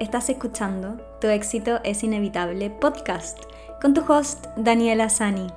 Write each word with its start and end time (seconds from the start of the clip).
Estás 0.00 0.28
escuchando 0.28 0.96
Tu 1.20 1.26
éxito 1.26 1.80
es 1.82 2.04
inevitable 2.04 2.70
podcast 2.70 3.36
con 3.82 3.94
tu 3.94 4.04
host 4.06 4.46
Daniela 4.56 5.08
Sani. 5.08 5.48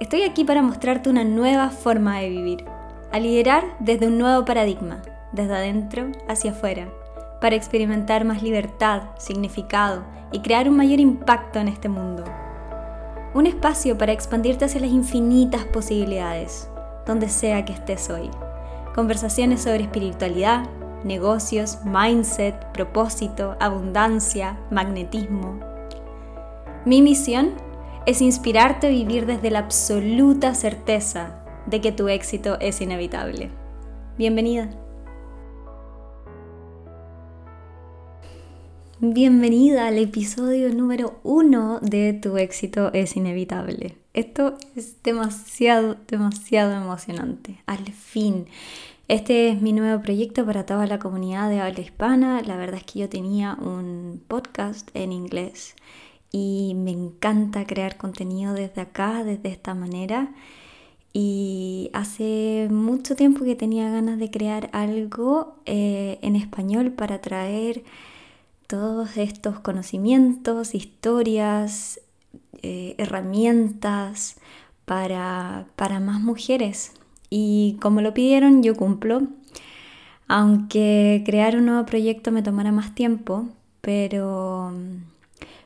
Estoy 0.00 0.22
aquí 0.22 0.42
para 0.42 0.60
mostrarte 0.60 1.08
una 1.08 1.22
nueva 1.22 1.70
forma 1.70 2.18
de 2.18 2.28
vivir, 2.28 2.64
a 3.12 3.20
liderar 3.20 3.62
desde 3.78 4.08
un 4.08 4.18
nuevo 4.18 4.44
paradigma, 4.44 5.02
desde 5.30 5.54
adentro 5.54 6.10
hacia 6.28 6.50
afuera, 6.50 6.88
para 7.40 7.54
experimentar 7.54 8.24
más 8.24 8.42
libertad, 8.42 9.02
significado 9.18 10.02
y 10.32 10.40
crear 10.40 10.68
un 10.68 10.76
mayor 10.76 10.98
impacto 10.98 11.60
en 11.60 11.68
este 11.68 11.88
mundo. 11.88 12.24
Un 13.34 13.46
espacio 13.46 13.96
para 13.96 14.10
expandirte 14.10 14.64
hacia 14.64 14.80
las 14.80 14.90
infinitas 14.90 15.64
posibilidades, 15.64 16.68
donde 17.06 17.28
sea 17.28 17.64
que 17.64 17.74
estés 17.74 18.10
hoy. 18.10 18.30
Conversaciones 18.96 19.62
sobre 19.62 19.84
espiritualidad, 19.84 20.64
negocios, 21.06 21.78
mindset, 21.84 22.72
propósito, 22.72 23.56
abundancia, 23.60 24.58
magnetismo. 24.70 25.58
Mi 26.84 27.00
misión 27.00 27.54
es 28.06 28.20
inspirarte 28.20 28.88
a 28.88 28.90
vivir 28.90 29.26
desde 29.26 29.50
la 29.50 29.60
absoluta 29.60 30.54
certeza 30.54 31.42
de 31.66 31.80
que 31.80 31.92
tu 31.92 32.08
éxito 32.08 32.58
es 32.60 32.80
inevitable. 32.80 33.50
Bienvenida. 34.18 34.70
Bienvenida 38.98 39.88
al 39.88 39.98
episodio 39.98 40.72
número 40.72 41.20
uno 41.22 41.80
de 41.80 42.14
Tu 42.14 42.38
éxito 42.38 42.92
es 42.94 43.14
inevitable. 43.14 43.98
Esto 44.14 44.56
es 44.74 45.02
demasiado, 45.02 45.96
demasiado 46.08 46.72
emocionante. 46.72 47.62
Al 47.66 47.92
fin, 47.92 48.46
este 49.08 49.50
es 49.50 49.62
mi 49.62 49.72
nuevo 49.72 50.02
proyecto 50.02 50.44
para 50.44 50.66
toda 50.66 50.86
la 50.86 50.98
comunidad 50.98 51.48
de 51.48 51.60
habla 51.60 51.80
hispana. 51.80 52.42
La 52.42 52.56
verdad 52.56 52.78
es 52.78 52.84
que 52.84 52.98
yo 52.98 53.08
tenía 53.08 53.56
un 53.60 54.20
podcast 54.26 54.90
en 54.94 55.12
inglés 55.12 55.76
y 56.32 56.74
me 56.74 56.90
encanta 56.90 57.66
crear 57.66 57.96
contenido 57.96 58.52
desde 58.52 58.80
acá, 58.80 59.22
desde 59.22 59.48
esta 59.50 59.74
manera. 59.74 60.34
Y 61.12 61.88
hace 61.92 62.66
mucho 62.68 63.14
tiempo 63.14 63.44
que 63.44 63.54
tenía 63.54 63.88
ganas 63.90 64.18
de 64.18 64.30
crear 64.30 64.70
algo 64.72 65.56
eh, 65.66 66.18
en 66.22 66.34
español 66.34 66.90
para 66.90 67.20
traer 67.20 67.84
todos 68.66 69.16
estos 69.16 69.60
conocimientos, 69.60 70.74
historias, 70.74 72.00
eh, 72.62 72.96
herramientas 72.98 74.36
para, 74.84 75.66
para 75.76 76.00
más 76.00 76.20
mujeres 76.20 76.92
y 77.30 77.76
como 77.80 78.00
lo 78.00 78.14
pidieron, 78.14 78.62
yo 78.62 78.74
cumplo. 78.74 79.22
Aunque 80.28 81.22
crear 81.24 81.56
un 81.56 81.66
nuevo 81.66 81.86
proyecto 81.86 82.32
me 82.32 82.42
tomará 82.42 82.72
más 82.72 82.94
tiempo, 82.94 83.48
pero, 83.80 84.72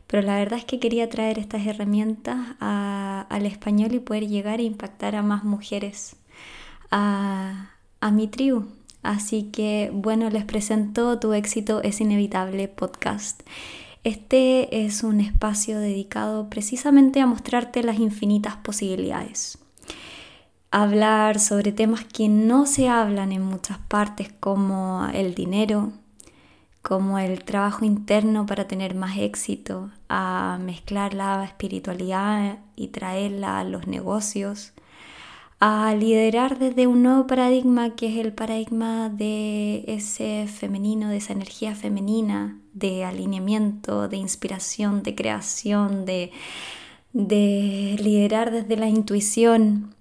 pero 0.07 0.23
la 0.23 0.37
verdad 0.39 0.59
es 0.59 0.65
que 0.67 0.79
quería 0.79 1.09
traer 1.09 1.39
estas 1.39 1.67
herramientas 1.67 2.57
al 2.61 3.47
español 3.47 3.95
y 3.95 4.01
poder 4.01 4.29
llegar 4.29 4.61
e 4.61 4.65
impactar 4.65 5.17
a 5.17 5.23
más 5.23 5.45
mujeres, 5.45 6.17
a, 6.91 7.71
a 8.01 8.11
mi 8.11 8.29
tribu. 8.29 8.67
Así 9.03 9.45
que 9.45 9.91
bueno, 9.95 10.29
les 10.29 10.45
presento 10.45 11.19
Tu 11.19 11.33
éxito 11.33 11.83
es 11.83 12.03
inevitable 12.03 12.69
podcast. 12.69 13.41
Este 14.05 14.85
es 14.85 15.03
un 15.03 15.21
espacio 15.21 15.79
dedicado 15.79 16.51
precisamente 16.51 17.21
a 17.21 17.27
mostrarte 17.27 17.83
las 17.83 17.99
infinitas 17.99 18.57
posibilidades 18.57 19.59
hablar 20.71 21.41
sobre 21.41 21.73
temas 21.73 22.05
que 22.05 22.29
no 22.29 22.67
se 22.67 22.89
hablan 22.89 23.33
en 23.33 23.43
muchas 23.43 23.79
partes 23.79 24.33
como 24.39 25.07
el 25.13 25.35
dinero, 25.35 25.93
como 26.83 27.19
el 27.19 27.45
trabajo 27.45 27.85
interno 27.85 28.47
para 28.47 28.69
tener 28.69 28.95
más 28.95 29.19
éxito, 29.19 29.91
a 30.09 30.59
mezclar 30.63 31.15
la 31.15 31.45
espiritualidad 31.45 32.59
y 32.77 32.89
traerla 32.89 33.59
a 33.59 33.65
los 33.65 33.87
negocios, 33.87 34.73
a 35.59 35.95
liderar 35.95 36.59
desde 36.59 36.87
un 36.87 37.03
nuevo 37.03 37.27
paradigma 37.27 37.95
que 37.95 38.07
es 38.07 38.25
el 38.25 38.33
paradigma 38.33 39.11
de 39.11 39.85
ese 39.89 40.47
femenino, 40.47 41.11
de 41.11 41.19
esa 41.19 41.35
energía 41.35 41.75
femenina, 41.75 42.59
de 42.73 43.05
alineamiento, 43.05 44.09
de 44.09 44.17
inspiración, 44.17 45.03
de 45.03 45.15
creación, 45.15 46.07
de, 46.07 46.31
de 47.13 47.97
liderar 48.01 48.53
desde 48.53 48.77
la 48.77 48.89
intuición 48.89 49.95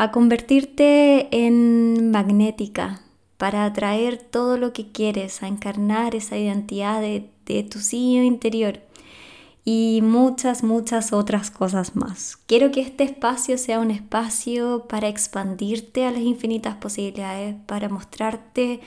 a 0.00 0.12
convertirte 0.12 1.28
en 1.30 2.10
magnética 2.10 3.02
para 3.36 3.66
atraer 3.66 4.16
todo 4.16 4.56
lo 4.56 4.72
que 4.72 4.90
quieres, 4.90 5.42
a 5.42 5.46
encarnar 5.46 6.14
esa 6.14 6.38
identidad 6.38 7.02
de, 7.02 7.28
tu 7.64 7.80
CEO 7.80 8.22
interior 8.22 8.80
y 9.62 10.00
muchas, 10.02 10.62
muchas 10.62 11.12
otras 11.12 11.50
cosas 11.50 11.96
más. 11.96 12.38
Quiero 12.46 12.70
que 12.70 12.80
este 12.80 13.04
espacio 13.04 13.58
sea 13.58 13.78
un 13.78 13.90
espacio 13.90 14.86
para 14.88 15.08
expandirte 15.08 16.06
a 16.06 16.12
las 16.12 16.22
infinitas 16.22 16.76
posibilidades, 16.76 17.56
para 17.66 17.90
mostrarte 17.90 18.80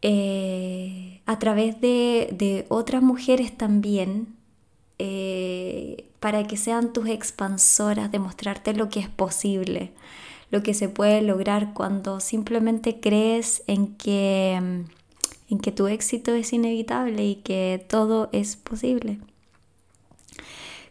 eh, 0.00 1.20
a 1.26 1.38
través 1.38 1.80
de, 1.80 2.66
otras 2.68 3.00
mujeres 3.00 3.56
también, 3.56 4.34
eh, 4.98 6.08
para 6.18 6.42
que 6.48 6.56
sean 6.56 6.92
tus 6.92 7.06
expansoras, 7.06 8.10
de 8.10 8.18
mostrarte 8.18 8.74
lo 8.74 8.88
que 8.88 8.98
es 8.98 9.08
posible 9.08 9.92
lo 10.52 10.62
que 10.62 10.74
se 10.74 10.90
puede 10.90 11.22
lograr 11.22 11.72
cuando 11.72 12.20
simplemente 12.20 13.00
crees 13.00 13.64
en 13.66 13.96
que, 13.96 14.52
en 14.52 15.58
que 15.60 15.72
tu 15.72 15.86
éxito 15.86 16.34
es 16.34 16.52
inevitable 16.52 17.24
y 17.24 17.36
que 17.36 17.84
todo 17.88 18.28
es 18.32 18.56
posible. 18.56 19.18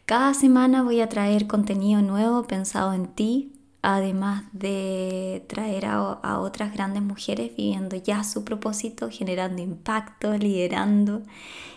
Cada 0.08 0.34
semana 0.34 0.82
voy 0.82 1.00
a 1.00 1.10
traer 1.10 1.46
contenido 1.46 2.02
nuevo 2.02 2.44
pensado 2.48 2.92
en 2.94 3.06
ti, 3.06 3.54
además 3.84 4.46
de 4.52 5.46
traer 5.48 5.86
a, 5.86 5.96
a, 5.96 6.40
otras 6.40 6.74
grandes 6.74 7.04
mujeres 7.04 7.56
viviendo 7.56 7.96
ya 7.96 8.24
su 8.24 8.44
propósito, 8.44 9.10
generando 9.12 9.62
impacto, 9.62 10.36
liderando 10.40 11.22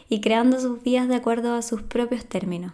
y 0.08 0.22
creando 0.22 0.58
sus 0.58 0.82
vidas 0.82 1.06
de 1.08 1.16
acuerdo 1.16 1.52
a 1.52 1.60
sus 1.60 1.82
propios 1.82 2.24
términos. 2.24 2.72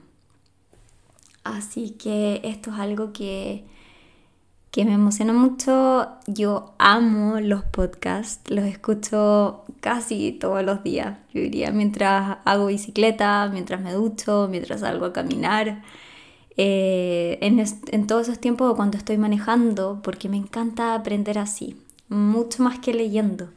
Así 1.43 1.91
que 1.91 2.41
esto 2.45 2.71
es 2.71 2.79
algo 2.79 3.13
que 3.13 3.65
que 4.71 4.85
me 4.85 4.93
emociona 4.95 5.33
mucho. 5.33 6.09
Yo 6.27 6.75
amo 6.79 7.41
los 7.41 7.65
podcasts, 7.65 8.51
los 8.51 8.65
escucho 8.65 9.65
casi 9.81 10.33
todos 10.33 10.65
los 10.65 10.83
días, 10.83 11.19
yo 11.33 11.41
diría, 11.41 11.71
mientras 11.71 12.39
hago 12.45 12.67
bicicleta, 12.67 13.49
mientras 13.53 13.81
me 13.81 13.93
ducho, 13.93 14.49
mientras 14.51 14.81
salgo 14.81 15.07
a 15.07 15.13
caminar. 15.13 15.83
Eh, 16.57 17.39
en, 17.41 18.07
todos 18.07 18.29
esos 18.29 18.39
tiempos 18.39 18.75
cuando 18.77 18.99
estoy 18.99 19.17
manejando, 19.19 20.01
porque 20.03 20.29
me 20.29 20.37
encanta 20.37 20.95
aprender 20.95 21.39
así, 21.39 21.77
mucho 22.09 22.63
más 22.63 22.79
que 22.79 22.93
leyendo. 22.93 23.49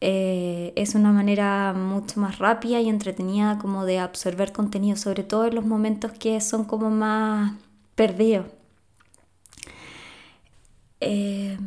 Eh, 0.00 0.72
es 0.76 0.94
una 0.94 1.12
manera 1.12 1.72
mucho 1.72 2.20
más 2.20 2.38
rápida 2.38 2.80
y 2.80 2.88
entretenida 2.88 3.58
como 3.58 3.84
de 3.84 3.98
absorber 3.98 4.52
contenido, 4.52 4.96
sobre 4.96 5.24
todo 5.24 5.46
en 5.46 5.54
los 5.54 5.64
momentos 5.66 6.12
que 6.12 6.40
son 6.40 6.64
como 6.64 6.90
más 6.90 7.54
perdidos. 7.94 8.46
Eh, 11.06 11.58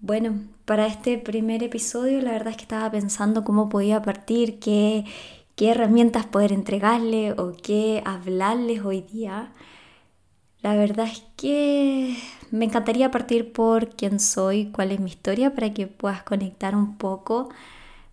bueno, 0.00 0.40
para 0.64 0.86
este 0.86 1.18
primer 1.18 1.62
episodio 1.62 2.22
la 2.22 2.32
verdad 2.32 2.48
es 2.48 2.56
que 2.56 2.62
estaba 2.62 2.90
pensando 2.90 3.44
cómo 3.44 3.68
podía 3.68 4.00
partir, 4.02 4.58
qué, 4.60 5.04
qué 5.56 5.70
herramientas 5.70 6.26
poder 6.26 6.52
entregarle 6.52 7.32
o 7.32 7.52
qué 7.62 8.02
hablarles 8.06 8.82
hoy 8.84 9.02
día. 9.02 9.52
La 10.62 10.74
verdad 10.74 11.06
es 11.06 11.22
que 11.36 12.16
me 12.50 12.64
encantaría 12.64 13.10
partir 13.10 13.52
por 13.52 13.90
quién 13.90 14.20
soy, 14.20 14.70
cuál 14.72 14.92
es 14.92 15.00
mi 15.00 15.10
historia, 15.10 15.54
para 15.54 15.74
que 15.74 15.86
puedas 15.86 16.22
conectar 16.22 16.74
un 16.76 16.96
poco 16.96 17.50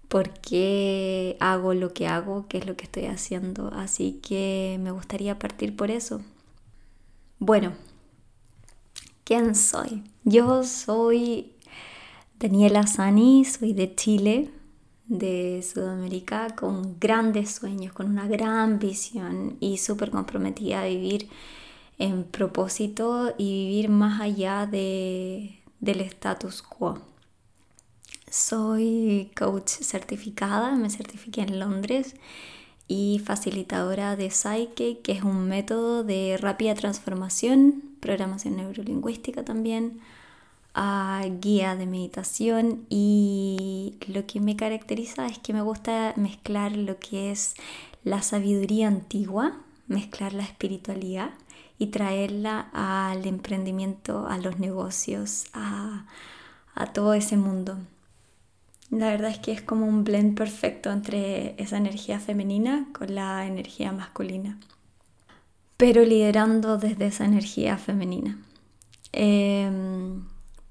por 0.09 0.31
qué 0.41 1.37
hago 1.39 1.73
lo 1.73 1.93
que 1.93 2.07
hago, 2.07 2.47
qué 2.49 2.57
es 2.59 2.67
lo 2.67 2.75
que 2.75 2.85
estoy 2.85 3.05
haciendo. 3.05 3.71
Así 3.73 4.19
que 4.23 4.79
me 4.81 4.91
gustaría 4.91 5.39
partir 5.39 5.75
por 5.75 5.91
eso. 5.91 6.21
Bueno, 7.39 7.73
¿quién 9.29 9.53
soy? 9.53 10.01
Yo 10.23 10.63
soy 10.63 11.53
Daniela 12.39 12.87
Sani, 12.87 13.45
soy 13.45 13.73
de 13.73 13.93
Chile, 13.93 14.49
de 15.05 15.61
Sudamérica, 15.61 16.55
con 16.55 16.99
grandes 16.99 17.51
sueños, 17.51 17.93
con 17.93 18.07
una 18.07 18.27
gran 18.27 18.79
visión 18.79 19.55
y 19.59 19.77
súper 19.77 20.09
comprometida 20.09 20.81
a 20.81 20.85
vivir 20.85 21.29
en 21.99 22.23
propósito 22.23 23.35
y 23.37 23.67
vivir 23.67 23.89
más 23.89 24.19
allá 24.19 24.65
de, 24.65 25.59
del 25.79 26.01
status 26.01 26.63
quo. 26.63 26.97
Soy 28.31 29.29
coach 29.37 29.69
certificada, 29.69 30.75
me 30.75 30.89
certifiqué 30.89 31.41
en 31.41 31.59
Londres 31.59 32.15
y 32.87 33.21
facilitadora 33.23 34.15
de 34.15 34.31
Psyche, 34.31 35.01
que 35.03 35.11
es 35.11 35.21
un 35.21 35.47
método 35.47 36.03
de 36.03 36.35
rápida 36.41 36.73
transformación, 36.73 37.88
programación 37.99 38.57
neurolingüística 38.57 39.43
también, 39.43 39.99
guía 41.41 41.75
de 41.75 41.85
meditación 41.85 42.85
y 42.89 43.97
lo 44.07 44.25
que 44.25 44.39
me 44.39 44.55
caracteriza 44.55 45.27
es 45.27 45.39
que 45.39 45.53
me 45.53 45.61
gusta 45.61 46.13
mezclar 46.15 46.75
lo 46.75 46.99
que 46.99 47.31
es 47.31 47.55
la 48.03 48.21
sabiduría 48.21 48.87
antigua, 48.87 49.57
mezclar 49.87 50.33
la 50.33 50.43
espiritualidad 50.43 51.31
y 51.77 51.87
traerla 51.87 52.69
al 52.73 53.25
emprendimiento, 53.25 54.27
a 54.27 54.37
los 54.37 54.59
negocios, 54.59 55.45
a, 55.53 56.05
a 56.75 56.93
todo 56.93 57.13
ese 57.13 57.37
mundo. 57.37 57.77
La 58.89 59.09
verdad 59.09 59.31
es 59.31 59.39
que 59.39 59.51
es 59.51 59.61
como 59.61 59.85
un 59.85 60.03
blend 60.03 60.35
perfecto 60.35 60.91
entre 60.91 61.55
esa 61.61 61.77
energía 61.77 62.19
femenina 62.19 62.87
con 62.93 63.13
la 63.13 63.45
energía 63.45 63.91
masculina, 63.91 64.57
pero 65.79 66.03
liderando 66.03 66.77
desde 66.77 67.07
esa 67.07 67.23
energía 67.23 67.77
femenina. 67.77 68.37
Em, 69.13 70.25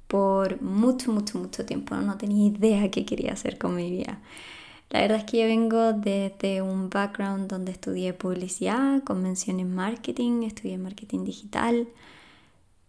por 0.06 0.60
mucho, 0.60 1.10
mucho, 1.12 1.38
mucho 1.38 1.64
tiempo 1.64 1.94
no 1.96 2.18
tenía 2.18 2.48
idea 2.48 2.90
qué 2.90 3.06
quería 3.06 3.32
hacer 3.32 3.56
con 3.56 3.74
mi 3.74 3.90
vida. 3.90 4.20
La 4.90 5.00
verdad 5.00 5.18
es 5.20 5.24
que 5.24 5.38
yo 5.40 5.46
vengo 5.46 5.94
desde 5.94 6.60
un 6.60 6.90
background 6.90 7.48
donde 7.48 7.72
estudié 7.72 8.12
publicidad, 8.12 9.02
convención 9.02 9.60
en 9.60 9.74
marketing, 9.74 10.42
estudié 10.42 10.76
marketing 10.76 11.24
digital, 11.24 11.88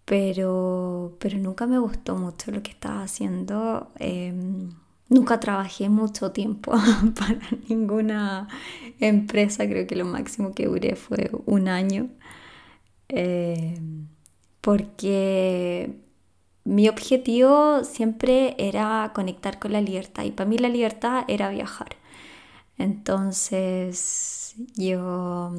pero, 0.03 1.15
pero 1.19 1.37
nunca 1.37 1.67
me 1.67 1.79
gustó 1.79 2.17
mucho 2.17 2.51
lo 2.51 2.61
que 2.61 2.71
estaba 2.71 3.01
haciendo. 3.03 3.91
Em, 3.97 4.71
nunca 5.09 5.39
trabajé 5.39 5.89
mucho 5.89 6.31
tiempo 6.31 6.71
para 7.19 7.39
ninguna 7.67 8.47
empresa, 8.99 9.67
creo 9.67 9.87
que 9.87 9.95
lo 9.95 10.05
máximo 10.05 10.53
que 10.53 10.67
duré 10.67 10.95
fue 10.95 11.31
un 11.45 11.67
año. 11.67 12.09
Em, 13.09 14.07
porque 14.61 15.93
mi 16.63 16.89
objetivo 16.89 17.83
siempre 17.83 18.55
era 18.59 19.11
conectar 19.15 19.59
con 19.59 19.73
la 19.73 19.81
libertad 19.81 20.23
y 20.25 20.31
para 20.31 20.49
mí 20.49 20.57
la 20.57 20.69
libertad 20.69 21.25
era 21.27 21.49
viajar. 21.49 21.95
Entonces 22.77 24.55
yo 24.75 25.51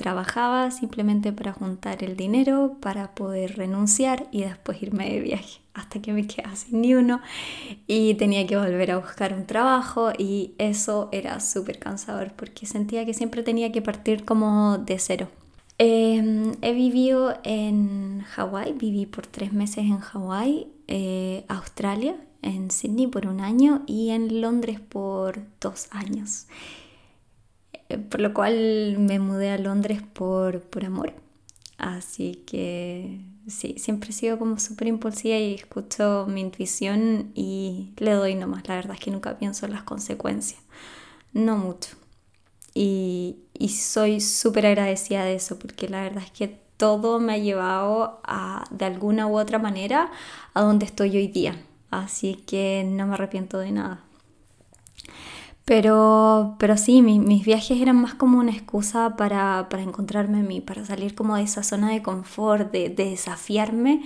trabajaba 0.00 0.70
simplemente 0.70 1.30
para 1.30 1.52
juntar 1.52 2.02
el 2.02 2.16
dinero, 2.16 2.78
para 2.80 3.14
poder 3.14 3.58
renunciar 3.58 4.28
y 4.32 4.40
después 4.40 4.82
irme 4.82 5.10
de 5.10 5.20
viaje, 5.20 5.60
hasta 5.74 6.00
que 6.00 6.14
me 6.14 6.26
quedaba 6.26 6.56
sin 6.56 6.80
ni 6.80 6.94
uno 6.94 7.20
y 7.86 8.14
tenía 8.14 8.46
que 8.46 8.56
volver 8.56 8.92
a 8.92 8.96
buscar 8.96 9.34
un 9.34 9.44
trabajo 9.44 10.10
y 10.16 10.54
eso 10.56 11.10
era 11.12 11.38
súper 11.40 11.78
cansador 11.78 12.32
porque 12.32 12.64
sentía 12.64 13.04
que 13.04 13.12
siempre 13.12 13.42
tenía 13.42 13.72
que 13.72 13.82
partir 13.82 14.24
como 14.24 14.78
de 14.78 14.98
cero. 14.98 15.28
Em, 15.76 16.52
he 16.62 16.72
vivido 16.72 17.34
en 17.44 18.22
Hawái, 18.22 18.72
viví 18.72 19.04
por 19.04 19.26
tres 19.26 19.52
meses 19.52 19.84
en 19.84 19.98
Hawái, 19.98 20.66
eh, 20.88 21.44
Australia, 21.48 22.16
en 22.40 22.70
Sydney 22.70 23.06
por 23.06 23.26
un 23.26 23.42
año 23.42 23.82
y 23.86 24.10
en 24.10 24.40
Londres 24.40 24.80
por 24.80 25.42
dos 25.60 25.88
años. 25.90 26.46
Eh, 27.90 27.98
por 27.98 28.20
lo 28.20 28.32
cual 28.32 28.96
me 28.98 29.18
mudé 29.18 29.50
a 29.50 29.58
Londres 29.58 30.00
por, 30.12 30.60
por 30.62 30.84
amor. 30.84 31.12
Así 31.76 32.44
que 32.46 33.20
sí, 33.48 33.74
siempre 33.78 34.10
he 34.10 34.12
sido 34.12 34.38
como 34.38 34.58
súper 34.58 34.88
impulsiva 34.88 35.36
y 35.36 35.54
escucho 35.54 36.26
mi 36.28 36.40
intuición 36.40 37.32
y 37.34 37.92
le 37.98 38.12
doy 38.12 38.34
nomás. 38.36 38.68
La 38.68 38.76
verdad 38.76 38.94
es 38.94 39.00
que 39.00 39.10
nunca 39.10 39.38
pienso 39.38 39.66
en 39.66 39.72
las 39.72 39.82
consecuencias. 39.82 40.60
No 41.32 41.56
mucho. 41.56 41.96
Y, 42.74 43.36
soy 43.68 44.20
súper 44.20 44.66
agradecida 44.66 45.24
de 45.24 45.34
eso, 45.34 45.58
porque 45.58 45.88
la 45.88 46.02
verdad 46.02 46.22
es 46.24 46.30
que 46.30 46.48
todo 46.76 47.18
me 47.18 47.34
ha 47.34 47.38
llevado 47.38 48.20
a, 48.24 48.64
de 48.70 48.84
alguna 48.84 49.26
u 49.26 49.38
otra 49.38 49.58
manera 49.58 50.10
a 50.54 50.62
donde 50.62 50.86
estoy 50.86 51.16
hoy 51.16 51.28
día. 51.28 51.62
Así 51.90 52.36
que 52.36 52.84
no 52.86 53.06
me 53.06 53.14
arrepiento 53.14 53.58
de 53.58 53.72
nada. 53.72 54.04
Pero, 55.70 56.56
pero 56.58 56.76
sí, 56.76 57.00
mis 57.00 57.44
viajes 57.44 57.80
eran 57.80 57.94
más 57.94 58.14
como 58.14 58.40
una 58.40 58.50
excusa 58.50 59.14
para, 59.14 59.68
para, 59.70 59.84
encontrarme 59.84 60.40
a 60.40 60.42
mí, 60.42 60.60
para 60.60 60.84
salir 60.84 61.14
como 61.14 61.36
de 61.36 61.44
esa 61.44 61.62
zona 61.62 61.92
de 61.92 62.02
confort, 62.02 62.72
de, 62.72 62.88
de 62.88 63.10
desafiarme 63.10 64.02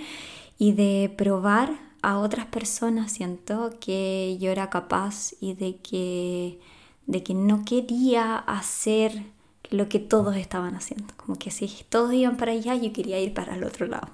y 0.59 0.73
de 0.73 1.11
probar 1.17 1.73
a 2.03 2.19
otras 2.19 2.45
personas. 2.45 3.13
Siento 3.13 3.71
que 3.79 4.37
yo 4.39 4.51
era 4.51 4.69
capaz 4.69 5.33
y 5.41 5.55
de 5.55 5.77
que 5.77 6.59
de 7.07 7.23
que 7.23 7.33
no 7.33 7.65
quería 7.65 8.37
hacer 8.37 9.23
lo 9.71 9.89
que 9.89 9.97
todos 9.97 10.35
estaban 10.35 10.75
haciendo. 10.75 11.15
Como 11.17 11.39
que 11.39 11.49
si 11.49 11.67
todos 11.89 12.13
iban 12.13 12.37
para 12.37 12.51
allá, 12.51 12.75
yo 12.75 12.93
quería 12.93 13.19
ir 13.19 13.33
para 13.33 13.55
el 13.55 13.63
otro 13.63 13.87
lado. 13.87 14.09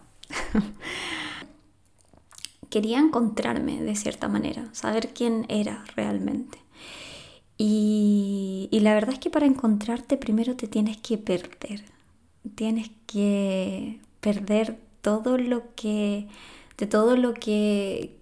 quería 2.69 2.99
encontrarme 2.99 3.81
de 3.81 3.97
cierta 3.97 4.29
manera, 4.29 4.69
saber 4.71 5.13
quién 5.13 5.45
era 5.49 5.83
realmente. 5.97 6.61
Y, 7.63 8.69
y, 8.71 8.79
la 8.79 8.95
verdad 8.95 9.13
es 9.13 9.19
que 9.19 9.29
para 9.29 9.45
encontrarte 9.45 10.17
primero 10.17 10.55
te 10.55 10.67
tienes 10.67 10.97
que 10.97 11.17
perder. 11.17 11.83
Tienes 12.55 12.89
que 13.05 13.99
perder 14.19 14.79
todo 15.01 15.37
lo 15.37 15.63
que 15.75 16.27
de 16.81 16.87
todo 16.87 17.15
lo 17.15 17.35
que, 17.35 18.17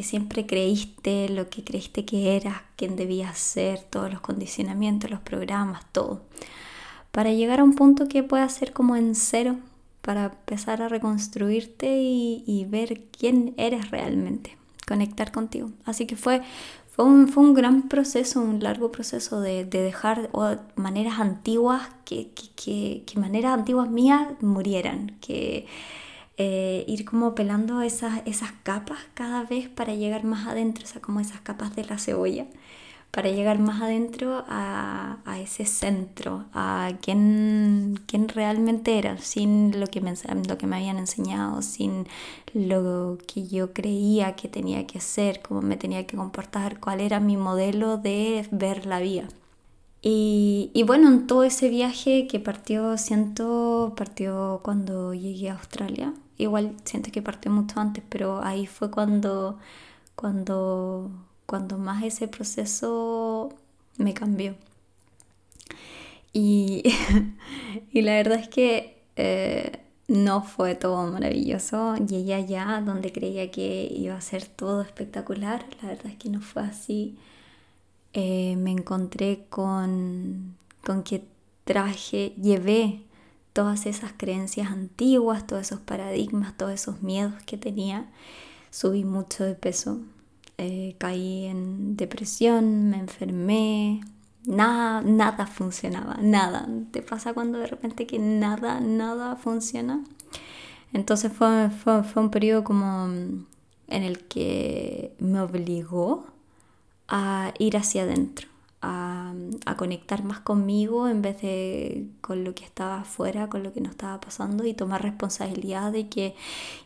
siempre 0.00 0.44
creíste, 0.44 1.30
lo 1.30 1.48
que 1.48 1.64
creíste 1.64 2.04
que 2.04 2.36
eras, 2.36 2.60
quién 2.76 2.94
debías 2.94 3.38
ser, 3.38 3.80
todos 3.80 4.12
los 4.12 4.20
condicionamientos, 4.20 5.10
los 5.10 5.20
programas, 5.20 5.82
todo. 5.92 6.20
Para 7.10 7.32
llegar 7.32 7.60
a 7.60 7.64
un 7.64 7.74
punto 7.74 8.06
que 8.06 8.22
pueda 8.22 8.46
ser 8.50 8.74
como 8.74 8.96
en 8.96 9.14
cero, 9.14 9.56
para 10.02 10.26
empezar 10.26 10.82
a 10.82 10.90
reconstruirte 10.90 11.88
y, 12.02 12.66
ver 12.68 13.00
quién 13.18 13.54
eres 13.56 13.90
realmente, 13.90 14.58
conectar 14.86 15.32
contigo. 15.32 15.70
Así 15.86 16.04
que 16.04 16.16
fue, 16.16 16.42
fue, 16.96 17.04
un, 17.04 17.28
fue 17.28 17.44
un 17.44 17.54
gran 17.54 17.82
proceso, 17.88 18.40
un 18.40 18.62
largo 18.62 18.90
proceso 18.90 19.40
de, 19.40 19.64
dejar 19.66 20.30
maneras 20.76 21.20
antiguas, 21.20 21.82
que, 22.06 22.30
que, 22.56 23.04
que 23.06 23.20
maneras 23.20 23.52
antiguas 23.52 23.90
mías 23.90 24.28
murieran, 24.40 25.16
que 25.20 25.66
eh, 26.38 26.84
ir 26.88 27.04
como 27.04 27.34
pelando 27.34 27.82
esas, 27.82 28.22
esas 28.26 28.52
capas 28.62 28.98
cada 29.14 29.44
vez 29.44 29.68
para 29.68 29.94
llegar 29.94 30.24
más 30.24 30.46
adentro, 30.46 30.84
o 30.84 30.86
sea, 30.86 31.02
como 31.02 31.20
esas 31.20 31.40
capas 31.42 31.76
de 31.76 31.84
la 31.84 31.98
cebolla, 31.98 32.46
para 33.10 33.30
llegar 33.30 33.58
más 33.58 33.80
adentro 33.80 34.44
a, 34.48 35.18
a 35.24 35.40
ese 35.40 35.64
centro, 35.64 36.44
a 36.52 36.92
quién, 37.00 38.00
quién, 38.06 38.28
realmente 38.28 38.98
era, 38.98 39.18
sin 39.18 39.80
lo 39.80 39.86
que, 39.86 40.00
me, 40.00 40.14
lo 40.48 40.58
que 40.58 40.66
me 40.66 40.76
habían 40.76 40.98
enseñado, 40.98 41.62
sin 41.62 42.06
lo 42.52 43.18
que 43.26 43.46
yo 43.46 43.72
creía 43.72 44.36
que 44.36 44.48
tenía 44.48 44.86
que 44.86 45.00
ser, 45.00 45.40
cómo 45.40 45.62
me 45.62 45.76
tenía 45.76 46.06
que 46.06 46.16
comportar, 46.16 46.80
cuál 46.80 47.00
era 47.00 47.20
mi 47.20 47.36
modelo 47.36 47.96
de 47.96 48.46
ver 48.50 48.86
la 48.86 49.00
vida. 49.00 49.28
Y, 50.02 50.70
y, 50.74 50.82
bueno, 50.84 51.08
en 51.08 51.26
todo 51.26 51.42
ese 51.42 51.68
viaje 51.68 52.28
que 52.28 52.38
partió, 52.38 52.96
siento, 52.98 53.94
partió 53.96 54.60
cuando 54.62 55.14
llegué 55.14 55.50
a 55.50 55.54
Australia, 55.54 56.12
Igual 56.38 56.76
siento 56.84 57.10
que 57.10 57.22
partió 57.22 57.50
mucho 57.50 57.80
antes, 57.80 58.04
pero 58.08 58.42
ahí 58.42 58.66
fue 58.66 58.90
cuando, 58.90 59.58
cuando, 60.14 61.10
cuando 61.46 61.78
más 61.78 62.02
ese 62.04 62.28
proceso 62.28 63.54
me 63.98 64.14
cambió. 64.14 64.56
Y, 66.32 66.82
y 67.92 68.02
la 68.02 68.12
verdad 68.12 68.38
es 68.38 68.48
que 68.48 69.02
eh, 69.16 69.80
no 70.08 70.42
fue 70.42 70.74
todo 70.74 71.06
maravilloso. 71.10 71.96
Llegué 71.96 72.34
allá 72.34 72.82
donde 72.84 73.12
creía 73.12 73.50
que 73.50 73.88
iba 73.90 74.14
a 74.14 74.20
ser 74.20 74.46
todo 74.46 74.82
espectacular. 74.82 75.66
La 75.82 75.88
verdad 75.88 76.06
es 76.06 76.16
que 76.16 76.30
no 76.30 76.40
fue 76.40 76.62
así. 76.62 77.16
Eh, 78.12 78.56
me 78.56 78.70
encontré 78.70 79.46
con, 79.50 80.56
con 80.84 81.02
que 81.02 81.24
traje, 81.64 82.34
llevé 82.40 83.02
todas 83.52 83.86
esas 83.86 84.12
creencias 84.16 84.70
antiguas, 84.70 85.46
todos 85.46 85.62
esos 85.62 85.80
paradigmas, 85.80 86.56
todos 86.56 86.72
esos 86.72 87.02
miedos 87.02 87.34
que 87.44 87.56
tenía. 87.56 88.10
Subí 88.70 89.04
mucho 89.04 89.44
de 89.44 89.54
peso, 89.54 90.00
eh, 90.58 90.96
caí 90.98 91.46
en 91.46 91.96
depresión, 91.96 92.90
me 92.90 92.98
enfermé, 92.98 94.00
nada, 94.46 95.02
nada 95.02 95.46
funcionaba, 95.46 96.16
nada. 96.20 96.68
¿Te 96.92 97.02
pasa 97.02 97.34
cuando 97.34 97.58
de 97.58 97.66
repente 97.66 98.06
que 98.06 98.18
nada, 98.18 98.80
nada 98.80 99.36
funciona? 99.36 100.02
Entonces 100.92 101.32
fue, 101.32 101.70
fue, 101.70 102.02
fue 102.04 102.22
un 102.22 102.30
periodo 102.30 102.64
como 102.64 103.06
en 103.06 103.46
el 103.88 104.24
que 104.26 105.14
me 105.18 105.40
obligó 105.40 106.26
a 107.08 107.52
ir 107.58 107.76
hacia 107.76 108.02
adentro 108.02 108.48
a, 108.82 109.34
conectar 109.76 110.24
más 110.24 110.40
conmigo 110.40 111.08
en 111.08 111.22
vez 111.22 111.40
de 111.42 112.08
con 112.20 112.44
lo 112.44 112.54
que 112.54 112.64
estaba 112.64 113.00
afuera, 113.00 113.48
con 113.48 113.62
lo 113.62 113.72
que 113.72 113.80
no 113.80 113.90
estaba 113.90 114.20
pasando 114.20 114.64
y 114.64 114.74
tomar 114.74 115.02
responsabilidad 115.02 115.92
de 115.92 116.08
que 116.08 116.34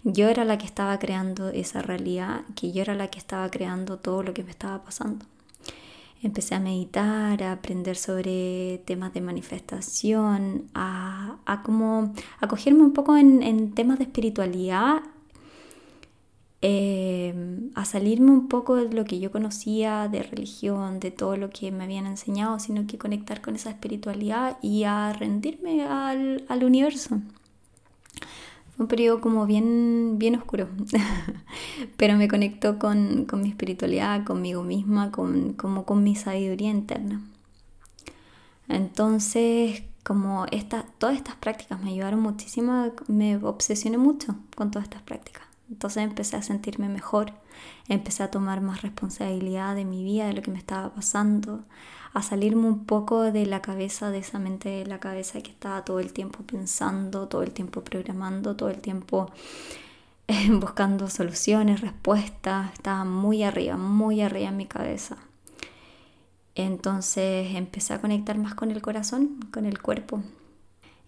yo 0.02 0.28
era 0.28 0.44
la 0.44 0.58
que 0.58 0.66
estaba 0.66 0.98
creando 0.98 1.50
esa 1.50 1.82
realidad, 1.82 2.42
que 2.56 2.72
yo 2.72 2.82
era 2.82 2.94
la 2.94 3.08
que 3.08 3.18
estaba 3.18 3.50
creando 3.50 3.98
todo 3.98 4.22
lo 4.22 4.34
que 4.34 4.42
me 4.44 4.50
estaba 4.50 4.82
pasando. 4.82 5.24
Empecé 6.22 6.54
a 6.54 6.60
meditar, 6.60 7.42
a 7.42 7.52
aprender 7.52 7.96
sobre 7.96 8.82
temas 8.84 9.14
de 9.14 9.22
manifestación, 9.22 10.68
a, 10.74 11.36
a 11.46 11.62
como 11.62 12.12
acogerme 12.40 12.82
un 12.82 12.92
poco 12.92 13.16
en, 13.16 13.42
en 13.42 13.72
temas 13.72 13.98
de 13.98 14.04
espiritualidad 14.04 15.02
eh, 16.62 17.34
a 17.74 17.84
salirme 17.86 18.30
un 18.30 18.48
poco 18.48 18.76
de 18.76 18.92
lo 18.92 19.04
que 19.04 19.18
yo 19.18 19.30
conocía 19.30 20.08
de 20.08 20.22
religión, 20.22 21.00
de 21.00 21.10
todo 21.10 21.36
lo 21.36 21.48
que 21.48 21.72
me 21.72 21.84
habían 21.84 22.06
enseñado, 22.06 22.58
sino 22.58 22.86
que 22.86 22.98
conectar 22.98 23.40
con 23.40 23.56
esa 23.56 23.70
espiritualidad 23.70 24.58
y 24.60 24.84
a 24.84 25.12
rendirme 25.12 25.84
al, 25.84 26.44
al 26.48 26.64
universo. 26.64 27.20
Fue 28.76 28.84
un 28.84 28.88
periodo 28.88 29.20
como 29.22 29.46
bien, 29.46 30.16
bien 30.18 30.36
oscuro, 30.36 30.68
pero 31.96 32.16
me 32.16 32.28
conectó 32.28 32.78
con, 32.78 33.24
con, 33.24 33.42
mi 33.42 33.48
espiritualidad, 33.48 34.24
conmigo 34.24 34.62
misma, 34.62 35.10
con, 35.10 35.54
como 35.54 35.86
con 35.86 36.02
mi 36.04 36.14
sabiduría 36.14 36.70
interna. 36.70 37.22
Entonces, 38.68 39.82
como 40.04 40.46
esta, 40.50 40.84
todas 40.98 41.16
estas 41.16 41.36
prácticas 41.36 41.82
me 41.82 41.90
ayudaron 41.90 42.20
muchísimo, 42.20 42.92
me 43.08 43.36
obsesioné 43.38 43.98
mucho 43.98 44.36
con 44.56 44.70
todas 44.70 44.84
estas 44.84 45.02
prácticas. 45.02 45.49
Entonces 45.70 46.02
empecé 46.02 46.36
a 46.36 46.42
sentirme 46.42 46.88
mejor, 46.88 47.32
empecé 47.88 48.24
a 48.24 48.30
tomar 48.30 48.60
más 48.60 48.82
responsabilidad 48.82 49.76
de 49.76 49.84
mi 49.84 50.02
vida, 50.02 50.26
de 50.26 50.32
lo 50.32 50.42
que 50.42 50.50
me 50.50 50.58
estaba 50.58 50.92
pasando, 50.92 51.64
a 52.12 52.22
salirme 52.22 52.66
un 52.66 52.84
poco 52.86 53.30
de 53.30 53.46
la 53.46 53.62
cabeza, 53.62 54.10
de 54.10 54.18
esa 54.18 54.40
mente 54.40 54.68
de 54.68 54.86
la 54.86 54.98
cabeza 54.98 55.40
que 55.40 55.52
estaba 55.52 55.84
todo 55.84 56.00
el 56.00 56.12
tiempo 56.12 56.42
pensando, 56.42 57.28
todo 57.28 57.42
el 57.42 57.52
tiempo 57.52 57.82
programando, 57.82 58.56
todo 58.56 58.68
el 58.68 58.80
tiempo 58.80 59.30
eh, 60.26 60.50
buscando 60.60 61.08
soluciones, 61.08 61.80
respuestas, 61.80 62.72
estaba 62.72 63.04
muy 63.04 63.44
arriba, 63.44 63.76
muy 63.76 64.22
arriba 64.22 64.48
en 64.48 64.56
mi 64.56 64.66
cabeza. 64.66 65.18
Entonces 66.56 67.54
empecé 67.54 67.94
a 67.94 68.00
conectar 68.00 68.36
más 68.38 68.54
con 68.54 68.72
el 68.72 68.82
corazón, 68.82 69.38
con 69.52 69.66
el 69.66 69.80
cuerpo. 69.80 70.22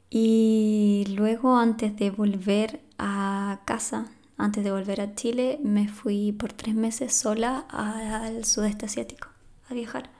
Y 0.08 1.06
luego 1.16 1.56
antes 1.56 1.96
de 1.96 2.10
volver 2.10 2.80
a 2.98 3.60
casa, 3.64 4.06
antes 4.36 4.64
de 4.64 4.72
volver 4.72 5.00
a 5.00 5.14
Chile, 5.14 5.58
me 5.62 5.88
fui 5.88 6.32
por 6.32 6.52
tres 6.52 6.74
meses 6.74 7.14
sola 7.14 7.66
al 7.70 8.44
sudeste 8.44 8.86
asiático 8.86 9.28
a 9.68 9.74
viajar. 9.74 10.10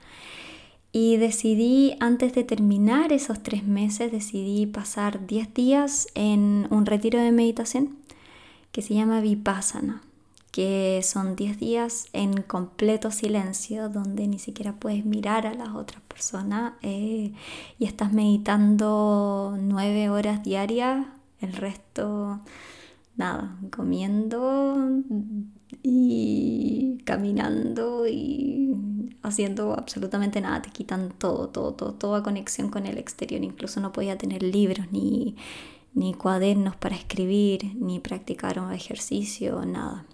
Y 0.91 1.17
decidí, 1.17 1.95
antes 1.99 2.33
de 2.33 2.43
terminar 2.43 3.11
esos 3.11 3.41
tres 3.41 3.63
meses, 3.63 4.11
decidí 4.11 4.67
pasar 4.67 5.25
diez 5.25 5.51
días 5.53 6.07
en 6.13 6.67
un 6.69 6.85
retiro 6.85 7.19
de 7.19 7.31
meditación 7.31 7.97
que 8.71 8.83
se 8.83 8.93
llama 8.93 9.19
Vipassana, 9.19 10.03
que 10.51 11.01
son 11.03 11.35
diez 11.35 11.57
días 11.57 12.05
en 12.13 12.43
completo 12.43 13.09
silencio, 13.09 13.89
donde 13.89 14.27
ni 14.27 14.37
siquiera 14.37 14.73
puedes 14.73 15.03
mirar 15.03 15.47
a 15.47 15.55
las 15.55 15.69
otras 15.69 16.01
personas 16.01 16.73
eh, 16.83 17.33
y 17.79 17.85
estás 17.85 18.13
meditando 18.13 19.57
nueve 19.59 20.11
horas 20.11 20.43
diarias, 20.43 21.07
el 21.41 21.53
resto 21.53 22.39
nada, 23.15 23.57
comiendo 23.71 25.01
y 25.81 26.97
caminando 27.05 28.07
y 28.07 28.75
haciendo 29.21 29.73
absolutamente 29.73 30.41
nada, 30.41 30.61
te 30.61 30.69
quitan 30.69 31.09
todo, 31.17 31.49
todo, 31.49 31.73
todo, 31.73 31.93
toda 31.93 32.23
conexión 32.23 32.69
con 32.69 32.85
el 32.85 32.97
exterior, 32.97 33.43
incluso 33.43 33.79
no 33.79 33.91
podía 33.91 34.17
tener 34.17 34.43
libros 34.43 34.87
ni, 34.91 35.35
ni 35.93 36.13
cuadernos 36.13 36.75
para 36.75 36.95
escribir, 36.95 37.75
ni 37.75 37.99
practicar 37.99 38.59
un 38.59 38.71
ejercicio, 38.71 39.65
nada. 39.65 40.05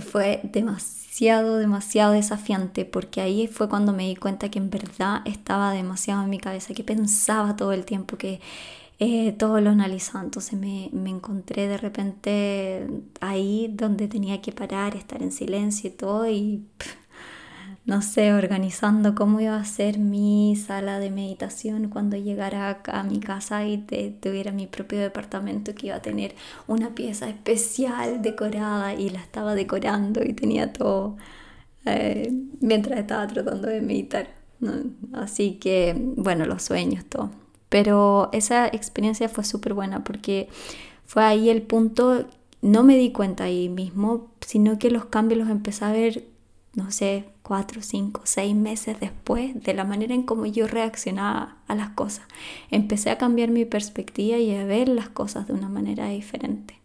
Fue 0.00 0.40
demasiado, 0.44 1.58
demasiado 1.58 2.12
desafiante 2.12 2.86
porque 2.86 3.20
ahí 3.20 3.46
fue 3.46 3.68
cuando 3.68 3.92
me 3.92 4.08
di 4.08 4.16
cuenta 4.16 4.50
que 4.50 4.58
en 4.58 4.70
verdad 4.70 5.20
estaba 5.26 5.70
demasiado 5.72 6.22
en 6.22 6.30
mi 6.30 6.38
cabeza, 6.38 6.72
que 6.72 6.82
pensaba 6.82 7.56
todo 7.56 7.72
el 7.72 7.84
tiempo, 7.84 8.16
que 8.16 8.40
eh, 9.04 9.32
todo 9.32 9.60
lo 9.60 9.70
analizaba. 9.70 10.24
Entonces 10.24 10.58
me, 10.58 10.88
me, 10.92 11.10
encontré 11.10 11.66
de 11.66 11.76
repente 11.76 12.86
ahí 13.20 13.68
donde 13.74 14.06
tenía 14.06 14.40
que 14.40 14.52
parar, 14.52 14.94
estar 14.96 15.22
en 15.22 15.32
silencio 15.32 15.90
y 15.90 15.92
todo 15.92 16.28
y 16.30 16.64
no 17.84 18.00
sé, 18.00 18.32
organizando 18.32 19.16
cómo 19.16 19.40
iba 19.40 19.56
a 19.56 19.64
ser 19.64 19.98
mi 19.98 20.54
sala 20.56 21.00
de 21.00 21.10
meditación 21.10 21.88
cuando 21.88 22.16
llegara 22.16 22.80
a 22.86 23.02
mi 23.02 23.18
casa 23.18 23.66
y 23.66 23.78
tuviera 24.20 24.52
mi 24.52 24.68
propio 24.68 25.00
departamento 25.00 25.74
que 25.74 25.88
iba 25.88 25.96
a 25.96 26.02
tener 26.02 26.36
una 26.68 26.94
pieza 26.94 27.28
especial 27.28 28.22
decorada 28.22 28.94
y 28.94 29.10
la 29.10 29.18
estaba 29.20 29.56
decorando 29.56 30.22
y 30.22 30.32
tenía 30.32 30.72
todo 30.72 31.16
eh, 31.84 32.32
mientras 32.60 33.00
estaba 33.00 33.26
tratando 33.26 33.66
de 33.68 33.80
meditar. 33.82 34.28
Así 35.12 35.58
que, 35.58 35.96
bueno, 36.16 36.46
los 36.46 36.62
sueños, 36.62 37.04
todo. 37.06 37.41
Pero 37.72 38.28
esa 38.32 38.66
experiencia 38.66 39.30
fue 39.30 39.44
súper 39.44 39.72
buena 39.72 40.04
porque 40.04 40.50
fue 41.06 41.24
ahí 41.24 41.48
el 41.48 41.62
punto, 41.62 42.26
no 42.60 42.82
me 42.82 42.98
di 42.98 43.12
cuenta 43.12 43.44
ahí 43.44 43.70
mismo, 43.70 44.28
sino 44.46 44.78
que 44.78 44.90
los 44.90 45.06
cambios 45.06 45.40
los 45.40 45.48
empecé 45.48 45.86
a 45.86 45.92
ver, 45.92 46.28
no 46.74 46.90
sé, 46.90 47.24
cuatro, 47.42 47.80
cinco, 47.80 48.20
seis 48.24 48.54
meses 48.54 49.00
después 49.00 49.58
de 49.62 49.72
la 49.72 49.84
manera 49.84 50.12
en 50.14 50.24
cómo 50.24 50.44
yo 50.44 50.66
reaccionaba 50.66 51.56
a 51.66 51.74
las 51.74 51.88
cosas. 51.88 52.26
Empecé 52.70 53.08
a 53.08 53.16
cambiar 53.16 53.48
mi 53.48 53.64
perspectiva 53.64 54.36
y 54.36 54.54
a 54.54 54.66
ver 54.66 54.90
las 54.90 55.08
cosas 55.08 55.46
de 55.46 55.54
una 55.54 55.70
manera 55.70 56.08
diferente. 56.08 56.78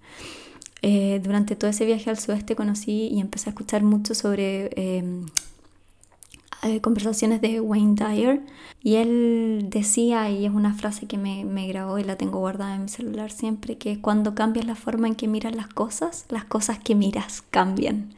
Eh, 0.82 1.20
durante 1.22 1.58
todo 1.58 1.70
ese 1.70 1.84
viaje 1.84 2.10
al 2.10 2.18
sudeste 2.18 2.56
conocí 2.56 3.10
y 3.10 3.20
empecé 3.20 3.50
a 3.50 3.52
escuchar 3.52 3.84
mucho 3.84 4.16
sobre 4.16 4.70
eh, 4.78 5.04
eh, 6.68 6.82
conversaciones 6.82 7.42
de 7.42 7.62
Wayne 7.62 7.96
Dyer 7.96 8.42
y 8.82 8.96
él 8.96 9.68
decía, 9.70 10.30
y 10.30 10.46
es 10.46 10.52
una 10.52 10.74
frase 10.74 11.08
que 11.08 11.18
me, 11.18 11.46
me, 11.46 11.68
grabó 11.68 12.00
y 12.00 12.04
la 12.04 12.16
tengo 12.16 12.40
guardada 12.40 12.76
en 12.76 12.84
mi 12.84 12.90
celular 12.90 13.32
siempre, 13.32 13.78
que 13.78 14.00
cuando 14.00 14.36
cambias 14.36 14.66
la 14.66 14.76
forma 14.76 15.08
en 15.08 15.16
que 15.16 15.28
miras 15.28 15.56
las 15.56 15.68
cosas, 15.68 16.26
las 16.30 16.46
cosas 16.46 16.80
que 16.80 16.96
miras 16.96 17.44
cambian. 17.50 18.14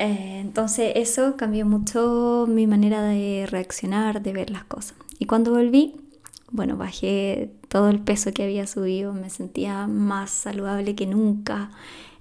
Eh, 0.00 0.38
entonces 0.40 0.92
eso 0.96 1.36
cambió 1.36 1.66
mucho 1.66 2.46
mi 2.48 2.66
manera 2.66 3.02
de 3.02 3.46
reaccionar, 3.46 4.22
de 4.22 4.32
ver 4.32 4.50
las 4.50 4.64
cosas. 4.64 4.94
Y 5.18 5.26
cuando 5.26 5.50
volví, 5.50 5.94
bueno, 6.50 6.78
bajé 6.78 7.52
todo 7.68 7.90
el 7.90 8.00
peso 8.00 8.32
que 8.32 8.44
había 8.44 8.66
subido, 8.66 9.12
me 9.12 9.28
sentía 9.28 9.86
más 9.86 10.30
saludable 10.30 10.94
que 10.94 11.06
nunca, 11.06 11.70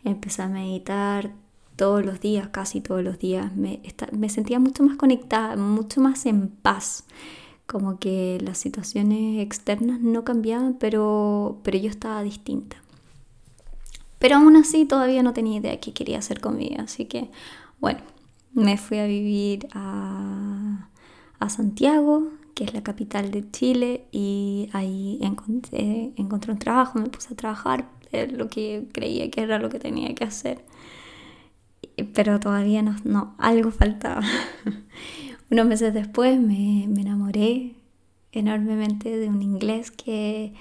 empecé 0.03 0.41
a 0.41 0.49
meditar, 0.49 1.31
todos 1.79 2.05
los 2.05 2.19
días, 2.19 2.49
casi 2.49 2.81
todos 2.81 3.01
los 3.01 3.19
días, 3.19 3.55
me, 3.55 3.79
sentía 4.27 4.59
mucho 4.59 4.83
más 4.83 4.97
conectada, 4.97 5.55
mucho 5.55 6.01
más 6.01 6.25
en 6.25 6.49
paz. 6.49 7.05
Como 7.67 7.99
que 7.99 8.37
las 8.41 8.57
situaciones 8.57 9.41
externas 9.41 10.01
no 10.01 10.25
cambiaban, 10.25 10.73
pero, 10.73 11.61
pero 11.63 11.77
yo 11.77 11.89
estaba 11.89 12.21
distinta. 12.21 12.75
Pero 14.19 14.35
aún 14.35 14.57
así 14.57 14.83
todavía 14.83 15.23
no 15.23 15.31
tenía 15.31 15.59
idea 15.59 15.71
de 15.71 15.79
qué 15.79 15.93
quería 15.93 16.19
hacer 16.19 16.41
con 16.41 16.57
mi 16.57 16.67
vida. 16.67 16.83
Así 16.83 17.05
que, 17.05 17.31
bueno, 17.79 18.01
me 18.51 18.75
fui 18.75 18.97
a 18.97 19.05
vivir 19.05 19.69
a, 19.71 20.89
a 21.39 21.49
Santiago, 21.49 22.27
que 22.55 22.65
es 22.65 22.73
la 22.73 22.83
capital 22.83 23.31
de 23.31 23.49
Chile, 23.51 24.03
y 24.11 24.69
ahí 24.73 25.17
encontré, 25.21 26.11
encontré 26.17 26.51
un 26.51 26.59
trabajo, 26.59 26.99
me 26.99 27.07
puse 27.07 27.33
a 27.33 27.37
trabajar, 27.37 27.87
lo 28.33 28.49
que 28.49 28.89
creía 28.91 29.31
que 29.31 29.43
era 29.43 29.59
lo 29.59 29.69
que 29.69 29.79
tenía 29.79 30.13
que 30.13 30.25
hacer 30.25 30.65
pero 32.03 32.39
todavía 32.39 32.81
no, 32.81 32.95
no 33.03 33.35
algo 33.37 33.71
faltaba. 33.71 34.21
Unos 35.51 35.65
meses 35.65 35.93
después 35.93 36.39
me, 36.39 36.85
me, 36.87 37.01
enamoré 37.01 37.75
enormemente 38.31 39.17
de 39.17 39.29
un 39.29 39.41
inglés 39.41 39.91
que, 39.91 40.53